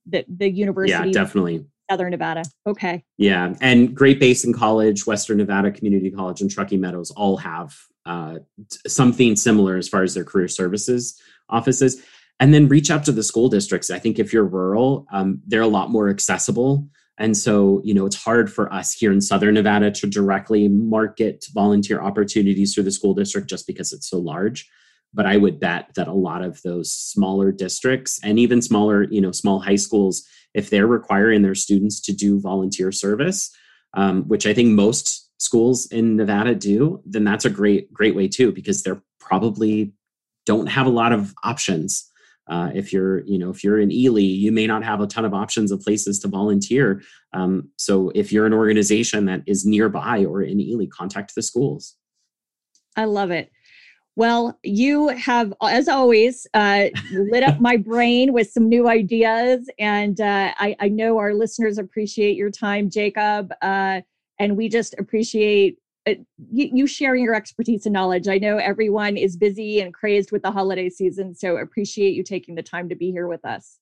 the, 0.08 0.26
the 0.30 0.50
university. 0.50 1.10
yeah 1.10 1.12
definitely 1.12 1.66
Southern 1.90 2.12
Nevada. 2.12 2.44
Okay. 2.66 3.04
Yeah, 3.18 3.54
and 3.62 3.96
Great 3.96 4.20
Basin 4.20 4.54
College, 4.54 5.06
Western 5.06 5.38
Nevada 5.38 5.72
Community 5.72 6.12
College, 6.12 6.42
and 6.42 6.52
Truckee 6.52 6.78
Meadows 6.78 7.12
all 7.12 7.38
have 7.38 7.78
uh, 8.06 8.40
something 8.86 9.36
similar 9.36 9.78
as 9.78 9.88
far 9.88 10.04
as 10.04 10.14
their 10.14 10.26
career 10.26 10.48
services 10.48 11.22
offices. 11.50 12.04
And 12.40 12.54
then 12.54 12.68
reach 12.68 12.92
out 12.92 13.04
to 13.06 13.12
the 13.12 13.24
school 13.24 13.50
districts. 13.50 13.90
I 13.90 14.00
think 14.00 14.20
if 14.20 14.32
you're 14.32 14.46
rural, 14.46 15.08
um, 15.12 15.42
they're 15.48 15.62
a 15.62 15.68
lot 15.68 15.90
more 15.90 16.10
accessible. 16.10 16.88
And 17.18 17.36
so, 17.36 17.82
you 17.84 17.94
know, 17.94 18.06
it's 18.06 18.16
hard 18.16 18.52
for 18.52 18.72
us 18.72 18.94
here 18.94 19.12
in 19.12 19.22
Southern 19.22 19.56
Nevada 19.56 19.90
to 19.92 20.08
directly 20.08 20.68
market 20.68 21.46
volunteer 21.54 22.02
opportunities 22.02 22.74
through 22.74 22.84
the 22.84 22.92
school 22.92 23.14
district 23.14 23.50
just 23.50 23.66
because 23.66 23.92
it's 23.92 24.10
so 24.10 24.20
large. 24.20 24.70
But 25.14 25.26
I 25.26 25.38
would 25.38 25.60
bet 25.60 25.92
that 25.96 26.08
a 26.08 26.14
lot 26.14 26.44
of 26.44 26.62
those 26.62 26.92
smaller 26.92 27.52
districts 27.52 28.20
and 28.24 28.38
even 28.38 28.62
smaller, 28.62 29.04
you 29.04 29.22
know, 29.22 29.32
small 29.32 29.60
high 29.60 29.78
schools 29.78 30.24
if 30.54 30.70
they're 30.70 30.88
requiring 30.88 31.42
their 31.42 31.56
students 31.56 32.00
to 32.02 32.14
do 32.14 32.40
volunteer 32.40 32.92
service, 32.92 33.56
um, 33.94 34.24
which 34.24 34.46
I 34.46 34.54
think 34.54 34.70
most 34.70 35.30
schools 35.42 35.88
in 35.88 36.18
Nevada 36.18 36.56
do, 36.56 37.02
then 37.06 37.24
that's 37.24 37.46
a 37.46 37.50
great 37.50 37.92
great 37.94 38.16
way 38.16 38.28
too 38.28 38.52
because 38.52 38.84
they're 38.84 39.02
probably 39.20 39.94
don't 40.46 40.68
have 40.68 40.88
a 40.88 40.92
lot 40.92 41.12
of 41.12 41.34
options. 41.44 42.10
Uh, 42.50 42.72
if 42.74 42.94
you're, 42.94 43.26
you 43.26 43.38
know, 43.38 43.50
if 43.50 43.64
you're 43.64 43.80
in 43.80 43.92
Ely, 43.92 44.22
you 44.22 44.52
may 44.52 44.68
not 44.68 44.84
have 44.84 45.02
a 45.02 45.08
ton 45.08 45.26
of 45.26 45.34
options 45.34 45.72
of 45.72 45.82
places 45.82 46.20
to 46.20 46.28
volunteer. 46.28 47.02
Um, 47.34 47.70
so 47.78 48.12
if 48.16 48.32
you're 48.32 48.46
an 48.46 48.54
organization 48.54 49.26
that 49.26 49.42
is 49.46 49.66
nearby 49.66 50.26
or 50.26 50.42
in 50.42 50.60
Ely, 50.60 50.86
contact 50.86 51.36
the 51.36 51.42
schools. 51.42 51.96
I 52.96 53.06
love 53.06 53.32
it. 53.32 53.52
Well, 54.16 54.58
you 54.64 55.10
have, 55.10 55.54
as 55.62 55.88
always, 55.88 56.48
uh, 56.56 56.86
lit 57.12 57.44
up 57.44 57.60
my 57.62 57.78
brain 57.78 58.34
with 58.34 58.50
some 58.50 58.68
new 58.68 58.88
ideas. 58.88 59.70
And 59.78 60.20
uh, 60.20 60.54
I, 60.58 60.76
I, 60.80 60.88
know 60.88 61.20
our 61.20 61.36
listeners 61.36 61.78
appreciate 61.78 62.36
your 62.36 62.50
time, 62.50 62.90
Jacob. 62.90 63.54
Uh, 63.62 64.02
and 64.40 64.58
we 64.58 64.70
just 64.70 64.96
appreciate 64.98 65.78
you, 66.52 66.70
you, 66.74 66.88
sharing 66.88 67.24
your 67.24 67.36
expertise 67.36 67.86
and 67.86 67.94
knowledge. 67.94 68.28
I 68.28 68.38
know 68.38 68.58
everyone 68.58 69.18
is 69.18 69.38
busy 69.38 69.82
and 69.82 69.94
crazed 69.94 70.32
with 70.32 70.42
the 70.42 70.52
holiday 70.52 70.90
season. 70.90 71.36
So 71.36 71.58
appreciate 71.58 72.14
you 72.14 72.24
taking 72.24 72.56
the 72.56 72.64
time 72.64 72.90
to 72.90 72.96
be 72.96 73.12
here 73.12 73.28
with 73.28 73.44
us. 73.46 73.80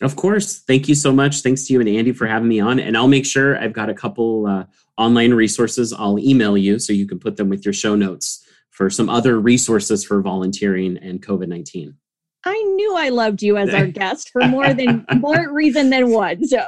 Of 0.00 0.14
course. 0.16 0.60
Thank 0.60 0.88
you 0.88 0.94
so 0.94 1.12
much. 1.12 1.40
Thanks 1.40 1.66
to 1.66 1.72
you 1.72 1.80
and 1.80 1.88
Andy 1.88 2.12
for 2.12 2.26
having 2.26 2.48
me 2.48 2.60
on. 2.60 2.78
And 2.78 2.96
I'll 2.96 3.08
make 3.08 3.26
sure 3.26 3.58
I've 3.58 3.72
got 3.72 3.90
a 3.90 3.94
couple 3.94 4.46
uh, 4.46 4.64
online 4.96 5.34
resources 5.34 5.92
I'll 5.92 6.18
email 6.18 6.56
you 6.56 6.78
so 6.78 6.92
you 6.92 7.06
can 7.06 7.18
put 7.18 7.36
them 7.36 7.48
with 7.48 7.64
your 7.64 7.74
show 7.74 7.96
notes 7.96 8.44
for 8.70 8.90
some 8.90 9.08
other 9.08 9.40
resources 9.40 10.04
for 10.04 10.22
volunteering 10.22 10.98
and 10.98 11.20
COVID 11.20 11.48
19. 11.48 11.96
I 12.44 12.62
knew 12.76 12.96
I 12.96 13.08
loved 13.08 13.42
you 13.42 13.56
as 13.56 13.74
our 13.74 13.86
guest 14.00 14.30
for 14.30 14.46
more 14.46 14.72
than 14.72 15.04
more 15.16 15.52
reason 15.52 15.90
than 15.90 16.10
one. 16.10 16.46
So, 16.46 16.64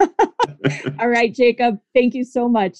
all 0.98 1.08
right, 1.08 1.32
Jacob, 1.32 1.78
thank 1.94 2.14
you 2.14 2.24
so 2.24 2.48
much. 2.48 2.78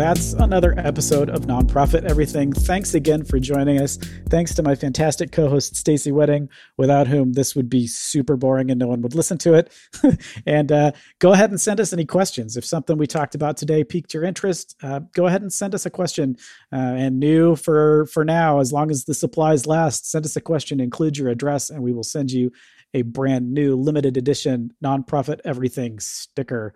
That's 0.00 0.32
another 0.32 0.72
episode 0.78 1.28
of 1.28 1.42
Nonprofit 1.42 2.04
Everything. 2.04 2.54
Thanks 2.54 2.94
again 2.94 3.22
for 3.22 3.38
joining 3.38 3.78
us. 3.82 3.98
Thanks 4.30 4.54
to 4.54 4.62
my 4.62 4.74
fantastic 4.74 5.30
co-host 5.30 5.76
Stacy 5.76 6.10
Wedding, 6.10 6.48
without 6.78 7.06
whom 7.06 7.34
this 7.34 7.54
would 7.54 7.68
be 7.68 7.86
super 7.86 8.34
boring 8.34 8.70
and 8.70 8.80
no 8.80 8.86
one 8.86 9.02
would 9.02 9.14
listen 9.14 9.36
to 9.36 9.52
it. 9.52 9.70
and 10.46 10.72
uh, 10.72 10.92
go 11.18 11.34
ahead 11.34 11.50
and 11.50 11.60
send 11.60 11.80
us 11.80 11.92
any 11.92 12.06
questions. 12.06 12.56
If 12.56 12.64
something 12.64 12.96
we 12.96 13.06
talked 13.06 13.34
about 13.34 13.58
today 13.58 13.84
piqued 13.84 14.14
your 14.14 14.24
interest, 14.24 14.74
uh, 14.82 15.00
go 15.12 15.26
ahead 15.26 15.42
and 15.42 15.52
send 15.52 15.74
us 15.74 15.84
a 15.84 15.90
question. 15.90 16.38
Uh, 16.72 16.76
and 16.96 17.20
new 17.20 17.54
for 17.54 18.06
for 18.06 18.24
now, 18.24 18.60
as 18.60 18.72
long 18.72 18.90
as 18.90 19.04
the 19.04 19.12
supplies 19.12 19.66
last, 19.66 20.10
send 20.10 20.24
us 20.24 20.34
a 20.34 20.40
question, 20.40 20.80
include 20.80 21.18
your 21.18 21.28
address, 21.28 21.68
and 21.68 21.82
we 21.82 21.92
will 21.92 22.04
send 22.04 22.32
you 22.32 22.50
a 22.94 23.02
brand 23.02 23.52
new 23.52 23.76
limited 23.76 24.16
edition 24.16 24.72
Nonprofit 24.82 25.40
Everything 25.44 26.00
sticker 26.00 26.72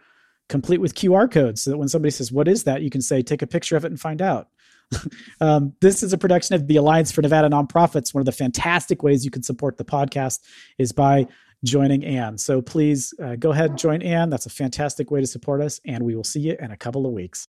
complete 0.48 0.80
with 0.80 0.94
QR 0.94 1.30
codes 1.30 1.62
so 1.62 1.70
that 1.70 1.78
when 1.78 1.88
somebody 1.88 2.11
says, 2.11 2.33
What 2.33 2.48
is 2.48 2.64
that? 2.64 2.83
you 2.83 2.90
can 2.90 3.00
say, 3.00 3.22
Take 3.22 3.42
a 3.42 3.46
picture 3.46 3.76
of 3.76 3.85
it 3.85 3.90
and 3.90 4.00
find 4.00 4.22
out. 4.22 4.48
um, 5.40 5.72
this 5.80 6.02
is 6.02 6.12
a 6.12 6.18
production 6.18 6.54
of 6.54 6.66
the 6.66 6.76
Alliance 6.76 7.11
for 7.11 7.22
Nevada 7.22 7.48
Nonprofits. 7.48 8.14
One 8.14 8.20
of 8.20 8.26
the 8.26 8.33
fantastic 8.33 9.02
ways 9.02 9.24
you 9.24 9.30
can 9.30 9.42
support 9.42 9.76
the 9.76 9.85
podcast 9.85 10.40
is 10.78 10.92
by 10.92 11.26
joining 11.64 12.04
ANN. 12.04 12.38
So 12.38 12.61
please 12.61 13.14
uh, 13.22 13.37
go 13.37 13.50
ahead 13.50 13.70
and 13.70 13.78
join 13.78 14.02
ANN. 14.02 14.30
That's 14.30 14.46
a 14.46 14.50
fantastic 14.50 15.11
way 15.11 15.20
to 15.20 15.26
support 15.26 15.62
us, 15.62 15.80
and 15.87 16.04
we 16.04 16.14
will 16.14 16.24
see 16.24 16.40
you 16.40 16.57
in 16.61 16.70
a 16.70 16.76
couple 16.76 17.07
of 17.07 17.12
weeks. 17.12 17.48